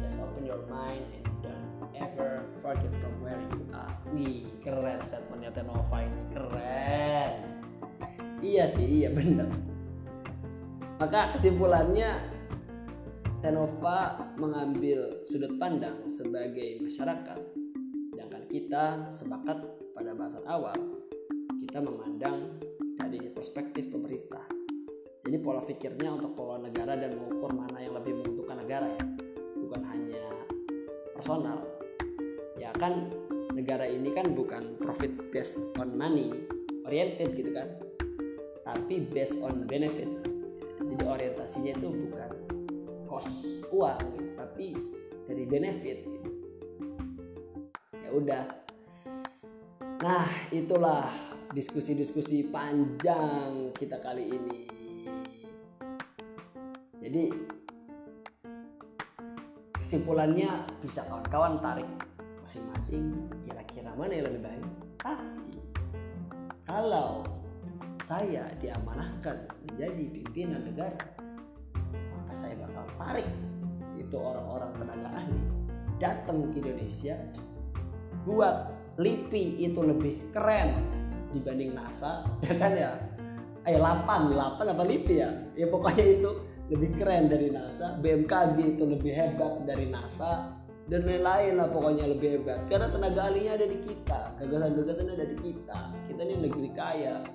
[0.00, 3.92] Just open your mind and don't ever forget from where you are.
[4.16, 7.32] Wih, keren statementnya Tenova ini, keren.
[8.40, 9.75] Iya sih, iya benar.
[10.96, 12.36] Maka kesimpulannya
[13.44, 17.40] Tenova mengambil sudut pandang sebagai masyarakat.
[18.46, 19.58] Kita sepakat
[19.92, 20.78] pada bahasan awal
[21.60, 22.56] kita memandang
[22.96, 24.48] dari perspektif pemerintah.
[25.20, 29.04] Jadi pola pikirnya untuk pola negara dan mengukur mana yang lebih menguntungkan negara ya
[29.60, 30.24] bukan hanya
[31.12, 31.58] personal.
[32.56, 33.12] Ya kan
[33.52, 36.32] negara ini kan bukan profit based on money
[36.88, 37.68] oriented gitu kan
[38.64, 40.08] tapi based on benefit
[40.96, 42.30] jadi orientasinya itu bukan
[43.04, 44.66] cost uang gitu, tapi
[45.28, 46.08] dari benefit.
[48.16, 48.48] Udah.
[50.00, 51.12] Nah itulah
[51.52, 54.60] diskusi-diskusi panjang kita kali ini.
[56.96, 57.24] Jadi
[59.76, 61.84] kesimpulannya bisa kawan-kawan tarik
[62.40, 64.64] masing-masing kira-kira mana yang lebih baik?
[65.04, 65.60] Tapi
[66.64, 67.20] kalau
[68.06, 71.26] saya diamanahkan menjadi pimpinan negara
[73.06, 73.28] tertarik
[73.96, 75.40] itu orang-orang tenaga ahli
[76.02, 77.16] datang ke Indonesia
[78.26, 80.80] buat LIPI itu lebih keren
[81.30, 82.92] dibanding NASA ya kan ya?
[83.66, 85.30] Eh 8 8 apa LIPI ya?
[85.58, 86.30] Ya pokoknya itu
[86.70, 90.50] lebih keren dari NASA BMKG itu lebih hebat dari NASA
[90.86, 92.62] dan lain-lain lah pokoknya lebih hebat.
[92.70, 95.78] Karena tenaga ahlinya ada di kita gagasan-gagasan ada di kita.
[96.10, 97.26] Kita ini negeri kaya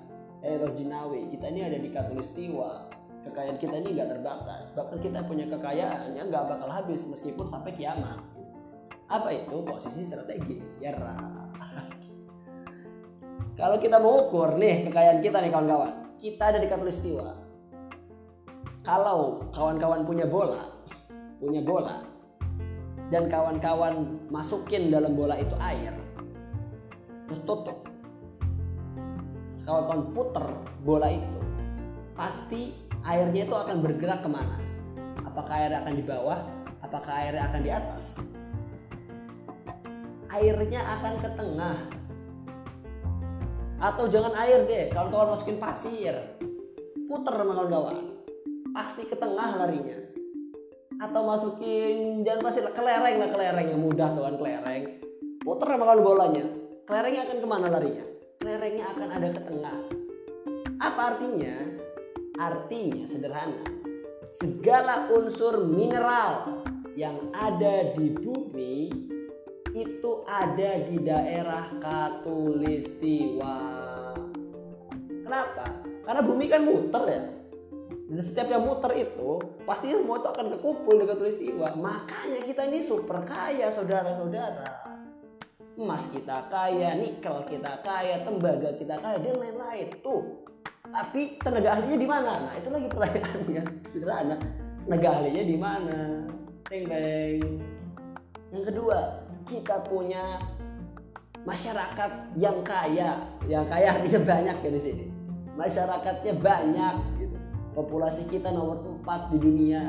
[0.42, 2.90] eh Rojinawi kita ini ada di Katulistiwa.
[3.22, 4.74] Kekayaan kita ini nggak terbatas.
[4.74, 8.18] Bahkan kita punya kekayaan yang nggak bakal habis meskipun sampai kiamat.
[9.06, 9.62] Apa itu?
[9.62, 10.82] Posisi strategis.
[10.82, 10.90] Ya
[13.60, 16.18] kalau kita mau ukur nih kekayaan kita nih kawan-kawan.
[16.18, 17.30] Kita ada di Katulistiwa.
[18.82, 20.72] Kalau kawan-kawan punya bola
[21.42, 22.06] punya bola
[23.10, 25.90] dan kawan-kawan masukin dalam bola itu air
[27.26, 27.82] terus tutup
[29.62, 30.46] kawan-kawan puter
[30.82, 31.40] bola itu
[32.18, 32.74] pasti
[33.06, 34.58] airnya itu akan bergerak ke mana?
[35.22, 36.38] Apakah air akan di bawah?
[36.82, 38.04] Apakah airnya akan di atas?
[40.28, 41.78] Airnya akan ke tengah.
[43.82, 46.14] Atau jangan air deh kawan-kawan masukin pasir.
[47.06, 47.96] Puter sama kawan-kawan.
[48.72, 49.98] Pasti ke tengah larinya.
[51.02, 53.66] Atau masukin jangan pasir kelereng lah kelereng.
[53.72, 54.82] Yang mudah tuh kan kelereng.
[55.42, 56.44] Puter sama kawan bolanya.
[56.86, 58.11] Kelerengnya akan ke mana larinya
[58.42, 59.78] kelerengnya akan ada ke tengah
[60.82, 61.54] apa artinya
[62.42, 63.62] artinya sederhana
[64.42, 66.66] segala unsur mineral
[66.98, 68.90] yang ada di bumi
[69.72, 73.56] itu ada di daerah Katulistiwa.
[75.08, 75.64] Kenapa?
[76.04, 77.24] Karena bumi kan muter ya.
[78.12, 81.72] Dan setiap yang muter itu pasti semua itu akan kekumpul di Katulistiwa.
[81.80, 84.92] Makanya kita ini super kaya saudara-saudara.
[85.72, 89.88] Emas kita kaya, nikel kita kaya, tembaga kita kaya dan lain-lain.
[90.04, 90.44] Tuh.
[90.92, 92.32] Tapi tenaga ahlinya di mana?
[92.44, 93.62] Nah, itu lagi pertanyaannya.
[93.88, 94.36] Sederhana.
[94.84, 95.98] Tenaga ahlinya di mana?
[96.68, 97.40] Teng teng.
[98.52, 98.98] Yang kedua,
[99.48, 100.36] kita punya
[101.48, 105.06] masyarakat yang kaya, yang kaya artinya banyak ya di sini.
[105.56, 107.36] Masyarakatnya banyak, gitu.
[107.72, 109.88] populasi kita nomor 4 di dunia.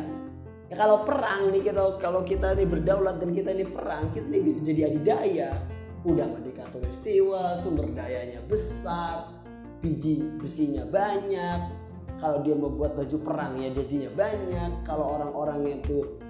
[0.72, 4.42] Ya kalau perang nih kita kalau kita nih berdaulat dan kita nih perang, kita nih
[4.42, 5.72] bisa jadi adidaya.
[6.04, 9.32] Udah merdeka peristiwa, sumber dayanya besar,
[9.80, 11.72] biji besinya banyak.
[12.20, 14.72] Kalau dia membuat baju perang ya jadinya banyak.
[14.88, 16.24] Kalau orang-orang itu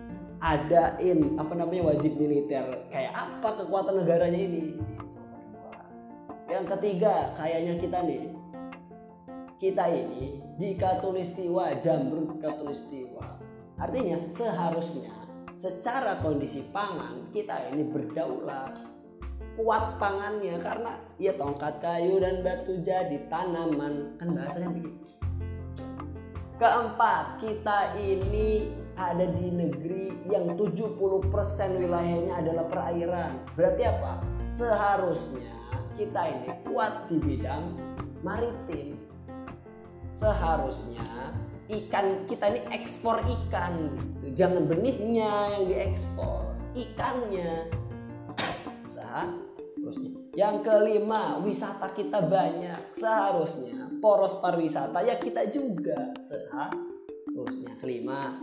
[0.44, 4.76] adain apa namanya wajib militer kayak apa kekuatan negaranya ini
[6.52, 8.28] yang ketiga kayaknya kita nih
[9.56, 13.40] kita ini di katulistiwa jamrut katulistiwa
[13.80, 15.16] artinya seharusnya
[15.56, 18.93] secara kondisi pangan kita ini berdaulat
[19.54, 25.04] kuat pangannya karena ya tongkat kayu dan batu jadi tanaman kan bahasanya begitu
[26.58, 33.42] keempat kita ini ada di negeri yang 70% wilayahnya adalah perairan.
[33.58, 34.22] Berarti apa?
[34.54, 35.52] Seharusnya
[35.98, 37.74] kita ini kuat di bidang
[38.22, 38.98] maritim.
[40.14, 41.34] Seharusnya
[41.68, 44.46] ikan kita ini ekspor ikan gitu.
[44.46, 47.70] Jangan benihnya yang diekspor, ikannya.
[49.14, 50.12] Seharusnya.
[50.34, 52.98] Yang kelima, wisata kita banyak.
[52.98, 56.10] Seharusnya poros pariwisata ya kita juga.
[56.26, 58.42] Seharusnya kelima,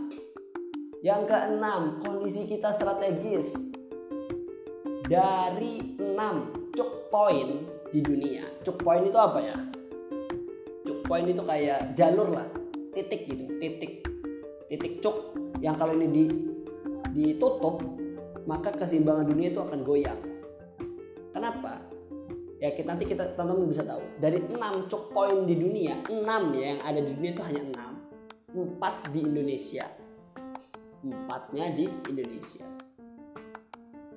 [1.03, 3.51] yang keenam, kondisi kita strategis.
[5.11, 8.47] Dari enam cuk point di dunia.
[8.63, 9.57] Cuk point itu apa ya?
[10.87, 12.47] Cuk point itu kayak jalur lah,
[12.95, 14.07] titik gitu, titik
[14.71, 16.25] titik cuk yang kalau ini di
[17.11, 17.83] ditutup
[18.47, 20.30] maka keseimbangan dunia itu akan goyang.
[21.31, 21.79] Kenapa?
[22.61, 24.03] Ya kita nanti kita teman-teman bisa tahu.
[24.21, 27.91] Dari enam cuk point di dunia, enam ya yang ada di dunia itu hanya enam,
[28.53, 29.89] empat di Indonesia
[31.01, 32.65] empatnya di Indonesia.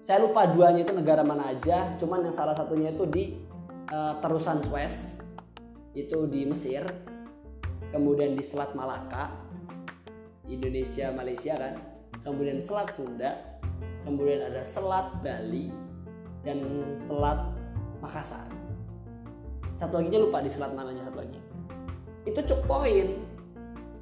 [0.04, 3.40] Saya lupa duanya itu negara mana aja, cuman yang salah satunya itu di
[3.88, 5.16] uh, terusan Suez,
[5.96, 6.84] itu di Mesir,
[7.88, 9.32] kemudian di Selat Malaka,
[10.44, 11.80] Indonesia, Malaysia kan,
[12.20, 13.56] kemudian Selat Sunda,
[14.04, 15.72] kemudian ada Selat Bali,
[16.44, 16.60] dan
[17.08, 17.40] Selat
[17.98, 18.46] Makassar.
[19.74, 21.40] Satu lagi lupa di selat mananya satu lagi.
[22.28, 23.34] Itu cuk poin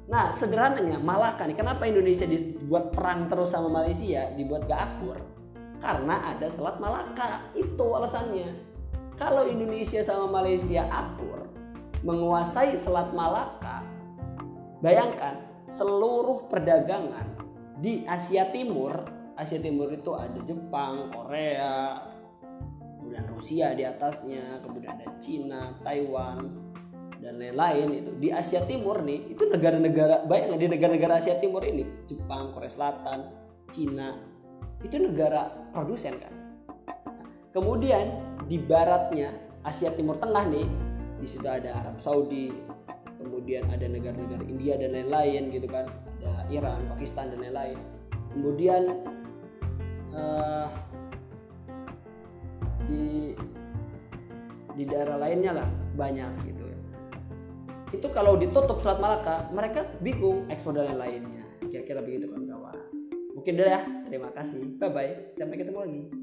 [0.03, 5.17] Nah sederhananya Malaka nih kenapa Indonesia dibuat perang terus sama Malaysia dibuat gak akur
[5.79, 8.51] karena ada Selat Malaka itu alasannya
[9.15, 11.47] kalau Indonesia sama Malaysia akur
[12.03, 13.87] menguasai Selat Malaka
[14.83, 15.39] bayangkan
[15.71, 17.39] seluruh perdagangan
[17.79, 19.07] di Asia Timur
[19.39, 21.95] Asia Timur itu ada Jepang Korea
[23.03, 26.47] kemudian Rusia di atasnya kemudian ada Cina Taiwan
[27.19, 28.11] dan lain-lain itu.
[28.15, 33.27] Di Asia Timur nih itu negara-negara banyak di negara-negara Asia Timur ini Jepang Korea Selatan
[33.75, 34.15] Cina
[34.79, 36.31] itu negara produsen kan?
[37.51, 39.35] Kemudian di baratnya
[39.67, 40.67] Asia Timur Tengah nih
[41.19, 42.55] di situ ada Arab Saudi
[43.19, 45.91] kemudian ada negara-negara India dan lain-lain gitu kan?
[46.23, 47.79] Ada Iran Pakistan dan lain-lain.
[48.31, 48.83] Kemudian
[50.15, 50.71] uh,
[52.89, 53.35] di
[54.73, 56.77] di daerah lainnya lah banyak gitu ya.
[57.93, 62.77] Itu kalau ditutup Selat Malaka mereka bingung ekspor dan lain-lainnya kira-kira begitu kan kawan
[63.37, 63.81] mungkin deh ya.
[64.09, 64.77] Terima kasih.
[64.81, 66.22] Bye bye sampai ketemu lagi